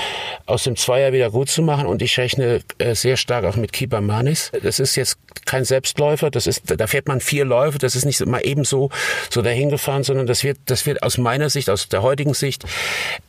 aus 0.48 0.64
dem 0.64 0.76
Zweier 0.76 1.14
wieder 1.14 1.30
gut 1.30 1.50
zu 1.50 1.62
machen 1.62 1.86
und 1.86 2.02
ich 2.02 2.18
rechne 2.18 2.62
äh, 2.80 2.96
sehr 2.96 3.16
stark 3.16 3.46
auch 3.46 3.58
mit 3.58 3.72
Keeper 3.72 4.02
Manis. 4.02 4.52
Das 4.64 4.80
ist 4.80 4.96
jetzt 4.96 5.20
kein 5.46 5.64
Selbstläufer, 5.64 6.32
das 6.32 6.48
ist, 6.48 6.64
da 6.66 6.88
fährt 6.88 7.08
man 7.08 7.22
vier 7.22 7.46
Läufe, 7.46 7.78
das 7.78 7.96
ist 7.96 8.06
nicht 8.06 8.26
mal 8.26 8.40
eben 8.40 8.64
so, 8.64 8.90
so 9.30 9.44
dahingefahren, 9.44 10.04
sondern 10.04 10.26
das 10.26 10.44
wird, 10.44 10.58
das 10.66 10.88
wird 10.88 11.04
aus 11.04 11.20
meiner 11.20 11.52
Sicht, 11.52 11.70
aus 11.70 11.90
der 11.90 12.02
heutigen 12.02 12.34
Sicht, 12.34 12.64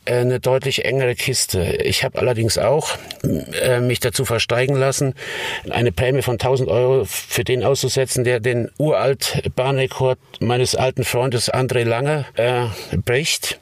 äh, 0.05 0.15
eine 0.15 0.39
deutlich 0.39 0.85
engere 0.85 1.13
Kiste. 1.13 1.61
Ich 1.83 2.03
habe 2.03 2.17
allerdings 2.17 2.57
auch 2.57 2.97
äh, 3.61 3.79
mich 3.79 3.99
dazu 3.99 4.25
versteigen 4.25 4.75
lassen, 4.75 5.13
eine 5.69 5.91
Prämie 5.91 6.23
von 6.23 6.33
1000 6.33 6.67
Euro 6.67 7.05
für 7.05 7.43
den 7.43 7.63
auszusetzen, 7.63 8.23
der 8.23 8.39
den 8.39 8.71
uralt 8.79 9.43
Bahnrekord 9.55 10.17
meines 10.39 10.73
alten 10.73 11.03
Freundes 11.03 11.53
André 11.53 11.83
Lange 11.83 12.25
äh, 12.33 12.65
bricht. 12.97 13.59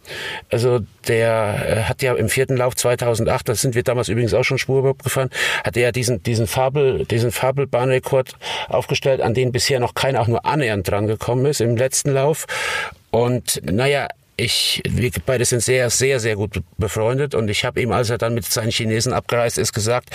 Also 0.53 0.81
der 1.07 1.65
äh, 1.67 1.83
hat 1.83 2.03
ja 2.03 2.13
im 2.13 2.29
vierten 2.29 2.57
Lauf 2.57 2.75
2008, 2.75 3.49
das 3.49 3.61
sind 3.61 3.73
wir 3.73 3.81
damals 3.81 4.07
übrigens 4.07 4.35
auch 4.35 4.43
schon 4.43 4.59
Spurbob 4.59 5.03
gefahren, 5.03 5.31
hat 5.63 5.75
er 5.75 5.83
ja 5.83 5.91
diesen, 5.91 6.21
diesen 6.21 6.45
Fabel, 6.45 7.05
diesen 7.05 7.31
Fabelbahnrekord 7.31 8.35
aufgestellt, 8.69 9.21
an 9.21 9.33
den 9.33 9.51
bisher 9.51 9.79
noch 9.79 9.95
keiner 9.95 10.21
auch 10.21 10.27
nur 10.27 10.45
annähernd 10.45 10.87
dran 10.87 11.07
gekommen 11.07 11.47
ist 11.47 11.59
im 11.59 11.75
letzten 11.75 12.11
Lauf. 12.11 12.45
Und 13.09 13.61
naja, 13.63 14.07
ich, 14.35 14.81
wir 14.87 15.11
beide 15.25 15.45
sind 15.45 15.61
sehr, 15.61 15.89
sehr, 15.89 16.19
sehr 16.19 16.35
gut 16.35 16.61
befreundet 16.77 17.35
und 17.35 17.49
ich 17.49 17.65
habe 17.65 17.81
ihm, 17.81 17.91
als 17.91 18.09
er 18.09 18.17
dann 18.17 18.33
mit 18.33 18.45
seinen 18.45 18.71
Chinesen 18.71 19.13
abgereist 19.13 19.57
ist, 19.57 19.73
gesagt, 19.73 20.09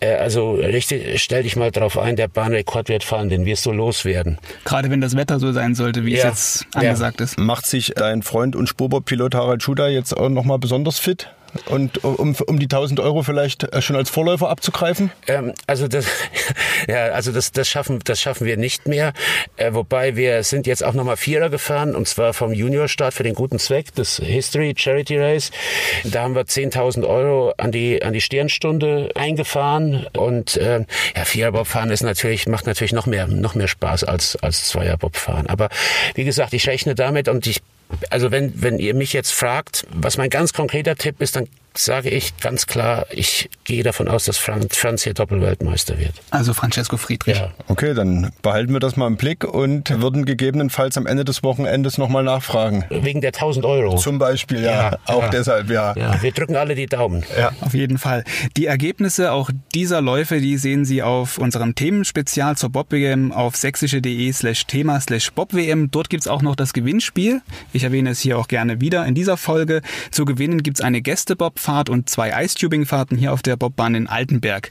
äh, 0.00 0.14
also 0.14 0.54
richtig, 0.54 1.22
stell 1.22 1.44
dich 1.44 1.56
mal 1.56 1.70
drauf 1.70 1.96
ein, 1.96 2.16
der 2.16 2.28
Bahnrekord 2.28 2.88
wird 2.88 3.04
fallen, 3.04 3.28
den 3.28 3.44
wirst 3.46 3.64
du 3.66 3.72
loswerden. 3.72 4.38
Gerade 4.64 4.90
wenn 4.90 5.00
das 5.00 5.16
Wetter 5.16 5.38
so 5.38 5.52
sein 5.52 5.74
sollte, 5.74 6.04
wie 6.04 6.16
ja. 6.16 6.30
es 6.30 6.64
jetzt 6.64 6.76
angesagt 6.76 7.20
ja. 7.20 7.24
ist. 7.24 7.38
Macht 7.38 7.66
sich 7.66 7.92
dein 7.94 8.22
Freund 8.22 8.56
und 8.56 8.68
Spurbob-Pilot 8.68 9.34
Harald 9.34 9.62
Schuder 9.62 9.88
jetzt 9.88 10.16
auch 10.16 10.28
nochmal 10.28 10.58
besonders 10.58 10.98
fit? 10.98 11.28
Und 11.66 12.02
um, 12.04 12.34
um 12.46 12.58
die 12.58 12.66
1000 12.66 13.00
Euro 13.00 13.22
vielleicht 13.22 13.64
äh, 13.64 13.82
schon 13.82 13.96
als 13.96 14.10
Vorläufer 14.10 14.48
abzugreifen? 14.48 15.10
Ähm, 15.26 15.52
also 15.66 15.88
das, 15.88 16.06
ja, 16.88 17.06
also 17.06 17.32
das, 17.32 17.52
das 17.52 17.68
schaffen, 17.68 18.00
das 18.04 18.20
schaffen 18.20 18.46
wir 18.46 18.56
nicht 18.56 18.86
mehr. 18.86 19.12
Äh, 19.56 19.74
wobei 19.74 20.16
wir 20.16 20.42
sind 20.44 20.66
jetzt 20.66 20.84
auch 20.84 20.94
nochmal 20.94 21.16
Vierer 21.16 21.50
gefahren 21.50 21.94
und 21.94 22.08
zwar 22.08 22.32
vom 22.32 22.52
Juniorstart 22.52 23.14
für 23.14 23.22
den 23.22 23.34
guten 23.34 23.58
Zweck, 23.58 23.94
das 23.94 24.16
History 24.16 24.74
Charity 24.76 25.18
Race. 25.18 25.50
Da 26.04 26.22
haben 26.22 26.34
wir 26.34 26.42
10.000 26.42 27.06
Euro 27.06 27.52
an 27.56 27.72
die 27.72 28.02
an 28.02 28.12
die 28.12 28.20
Sternstunde 28.20 29.10
eingefahren 29.14 30.06
und 30.16 30.56
äh, 30.56 30.84
ja, 31.16 31.24
Viererbob 31.24 31.66
fahren 31.66 31.90
ist 31.90 32.02
natürlich 32.02 32.46
macht 32.46 32.66
natürlich 32.66 32.92
noch 32.92 33.06
mehr 33.06 33.26
noch 33.26 33.54
mehr 33.54 33.68
Spaß 33.68 34.04
als 34.04 34.36
als 34.36 34.68
Zweierbob 34.68 35.16
fahren. 35.16 35.46
Aber 35.46 35.68
wie 36.14 36.24
gesagt, 36.24 36.52
ich 36.54 36.66
rechne 36.66 36.94
damit 36.94 37.28
und 37.28 37.46
ich 37.46 37.60
also 38.10 38.30
wenn, 38.30 38.62
wenn 38.62 38.78
ihr 38.78 38.94
mich 38.94 39.12
jetzt 39.12 39.32
fragt, 39.32 39.86
was 39.94 40.16
mein 40.16 40.30
ganz 40.30 40.52
konkreter 40.52 40.96
Tipp 40.96 41.20
ist, 41.20 41.36
dann 41.36 41.48
sage 41.74 42.10
ich 42.10 42.36
ganz 42.38 42.66
klar, 42.66 43.06
ich 43.10 43.50
gehe 43.64 43.82
davon 43.82 44.08
aus, 44.08 44.24
dass 44.24 44.38
Franz, 44.38 44.76
Franz 44.76 45.04
hier 45.04 45.14
Doppelweltmeister 45.14 45.98
wird. 45.98 46.12
Also 46.30 46.54
Francesco 46.54 46.96
Friedrich. 46.96 47.38
Ja. 47.38 47.52
Okay, 47.68 47.94
dann 47.94 48.32
behalten 48.42 48.72
wir 48.72 48.80
das 48.80 48.96
mal 48.96 49.06
im 49.06 49.16
Blick 49.16 49.44
und 49.44 49.90
würden 50.00 50.24
gegebenenfalls 50.24 50.96
am 50.98 51.06
Ende 51.06 51.24
des 51.24 51.42
Wochenendes 51.42 51.98
nochmal 51.98 52.22
nachfragen. 52.24 52.84
Wegen 52.90 53.20
der 53.20 53.30
1000 53.30 53.64
Euro. 53.64 53.96
Zum 53.96 54.18
Beispiel, 54.18 54.62
ja. 54.62 54.90
ja 54.90 54.98
auch 55.06 55.22
ja. 55.22 55.28
deshalb, 55.30 55.70
ja. 55.70 55.94
ja. 55.96 56.22
Wir 56.22 56.32
drücken 56.32 56.56
alle 56.56 56.74
die 56.74 56.86
Daumen. 56.86 57.24
Ja. 57.38 57.52
Auf 57.60 57.74
jeden 57.74 57.98
Fall. 57.98 58.24
Die 58.56 58.66
Ergebnisse 58.66 59.32
auch 59.32 59.50
dieser 59.74 60.00
Läufe, 60.00 60.40
die 60.40 60.58
sehen 60.58 60.84
Sie 60.84 61.02
auf 61.02 61.38
unserem 61.38 61.74
Themenspezial 61.74 62.56
zur 62.56 62.70
Bob-WM 62.70 63.32
auf 63.32 63.56
sächsische.de 63.56 64.32
slash 64.32 64.66
Thema 64.66 65.00
slash 65.00 65.32
Bob-WM. 65.32 65.90
Dort 65.90 66.10
gibt's 66.10 66.28
auch 66.28 66.42
noch 66.42 66.56
das 66.56 66.72
Gewinnspiel. 66.72 67.40
Ich 67.72 67.84
erwähne 67.84 68.10
es 68.10 68.20
hier 68.20 68.38
auch 68.38 68.48
gerne 68.48 68.80
wieder 68.80 69.06
in 69.06 69.14
dieser 69.14 69.36
Folge. 69.36 69.82
Zu 70.10 70.24
gewinnen 70.24 70.62
gibt's 70.62 70.80
eine 70.80 71.00
Gäste-Bob 71.00 71.58
Bobfahrt 71.62 71.88
und 71.88 72.10
zwei 72.10 72.30
Icetubing-Fahrten 72.44 73.16
hier 73.16 73.32
auf 73.32 73.42
der 73.42 73.56
Bobbahn 73.56 73.94
in 73.94 74.06
Altenberg. 74.08 74.70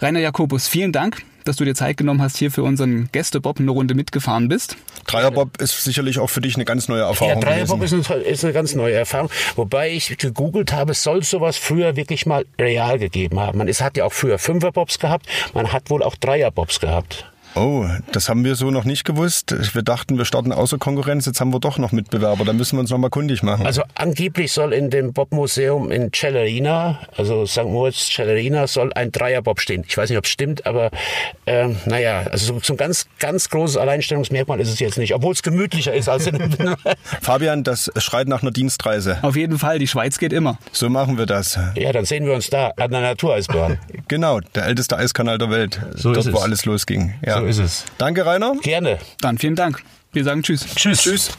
Rainer 0.00 0.18
Jakobus, 0.18 0.66
vielen 0.66 0.90
Dank, 0.90 1.22
dass 1.44 1.56
du 1.56 1.64
dir 1.64 1.76
Zeit 1.76 1.96
genommen 1.96 2.20
hast, 2.20 2.38
hier 2.38 2.50
für 2.50 2.64
unseren 2.64 3.08
Gäste-Bob 3.12 3.60
eine 3.60 3.70
Runde 3.70 3.94
mitgefahren 3.94 4.48
bist. 4.48 4.76
Dreierbob 5.06 5.60
ist 5.60 5.84
sicherlich 5.84 6.18
auch 6.18 6.28
für 6.28 6.40
dich 6.40 6.56
eine 6.56 6.64
ganz 6.64 6.88
neue 6.88 7.02
Erfahrung. 7.02 7.34
Ja, 7.34 7.40
Dreierbob 7.40 7.82
ist 7.82 7.92
eine, 7.92 8.20
ist 8.22 8.42
eine 8.42 8.52
ganz 8.52 8.74
neue 8.74 8.94
Erfahrung. 8.94 9.30
Wobei 9.54 9.92
ich 9.92 10.18
gegoogelt 10.18 10.72
habe, 10.72 10.94
soll 10.94 11.22
sowas 11.22 11.56
früher 11.56 11.94
wirklich 11.94 12.26
mal 12.26 12.46
real 12.60 12.98
gegeben 12.98 13.38
haben. 13.38 13.58
Man, 13.58 13.68
es 13.68 13.80
hat 13.80 13.96
ja 13.96 14.04
auch 14.04 14.12
früher 14.12 14.38
Fünferbobs 14.40 14.98
gehabt, 14.98 15.26
man 15.54 15.72
hat 15.72 15.88
wohl 15.88 16.02
auch 16.02 16.16
Dreierbobs 16.16 16.80
gehabt. 16.80 17.31
Oh, 17.54 17.86
das 18.12 18.28
haben 18.28 18.44
wir 18.44 18.54
so 18.54 18.70
noch 18.70 18.84
nicht 18.84 19.04
gewusst. 19.04 19.54
Wir 19.74 19.82
dachten, 19.82 20.16
wir 20.16 20.24
starten 20.24 20.52
außer 20.52 20.78
Konkurrenz. 20.78 21.26
Jetzt 21.26 21.40
haben 21.40 21.52
wir 21.52 21.60
doch 21.60 21.78
noch 21.78 21.92
Mitbewerber. 21.92 22.44
Da 22.44 22.52
müssen 22.52 22.76
wir 22.76 22.80
uns 22.80 22.90
noch 22.90 22.98
mal 22.98 23.10
kundig 23.10 23.42
machen. 23.42 23.66
Also 23.66 23.82
angeblich 23.94 24.52
soll 24.52 24.72
in 24.72 24.88
dem 24.88 25.12
Bob-Museum 25.12 25.90
in 25.90 26.10
Celerina, 26.14 27.00
also 27.16 27.44
St. 27.44 27.64
Moritz 27.64 28.08
Celerina, 28.10 28.66
soll 28.66 28.92
ein 28.94 29.12
Dreierbob 29.12 29.60
stehen. 29.60 29.84
Ich 29.86 29.96
weiß 29.96 30.08
nicht, 30.08 30.18
ob 30.18 30.24
es 30.24 30.30
stimmt, 30.30 30.64
aber 30.66 30.90
ähm, 31.46 31.76
naja, 31.84 32.22
also 32.30 32.54
so, 32.54 32.60
so 32.62 32.72
ein 32.72 32.76
ganz, 32.78 33.06
ganz 33.18 33.50
großes 33.50 33.76
Alleinstellungsmerkmal 33.76 34.58
ist 34.60 34.70
es 34.70 34.80
jetzt 34.80 34.96
nicht, 34.96 35.14
obwohl 35.14 35.32
es 35.32 35.42
gemütlicher 35.42 35.92
ist 35.92 36.08
als 36.08 36.26
in 36.26 36.38
Fabian, 37.20 37.64
das 37.64 37.90
schreit 37.96 38.28
nach 38.28 38.42
einer 38.42 38.50
Dienstreise. 38.50 39.18
Auf 39.22 39.36
jeden 39.36 39.58
Fall, 39.58 39.78
die 39.78 39.88
Schweiz 39.88 40.18
geht 40.18 40.32
immer. 40.32 40.58
So 40.72 40.88
machen 40.88 41.18
wir 41.18 41.26
das. 41.26 41.58
Ja, 41.74 41.92
dann 41.92 42.06
sehen 42.06 42.24
wir 42.24 42.32
uns 42.32 42.48
da 42.48 42.72
an 42.76 42.90
der 42.90 43.00
Natureisbahn. 43.00 43.78
genau, 44.08 44.40
der 44.54 44.64
älteste 44.64 44.96
Eiskanal 44.96 45.36
der 45.36 45.50
Welt. 45.50 45.80
So 45.94 46.12
dort, 46.12 46.32
wo 46.32 46.38
alles 46.38 46.64
losging. 46.64 47.14
Ja. 47.24 47.41
So 47.42 47.48
ist 47.48 47.58
es. 47.58 47.84
Danke, 47.98 48.24
Rainer. 48.24 48.54
Gerne. 48.62 49.00
Dann 49.20 49.36
vielen 49.36 49.56
Dank. 49.56 49.82
Wir 50.12 50.22
sagen 50.22 50.44
Tschüss. 50.44 50.64
Tschüss. 50.76 51.02
Tschüss. 51.02 51.30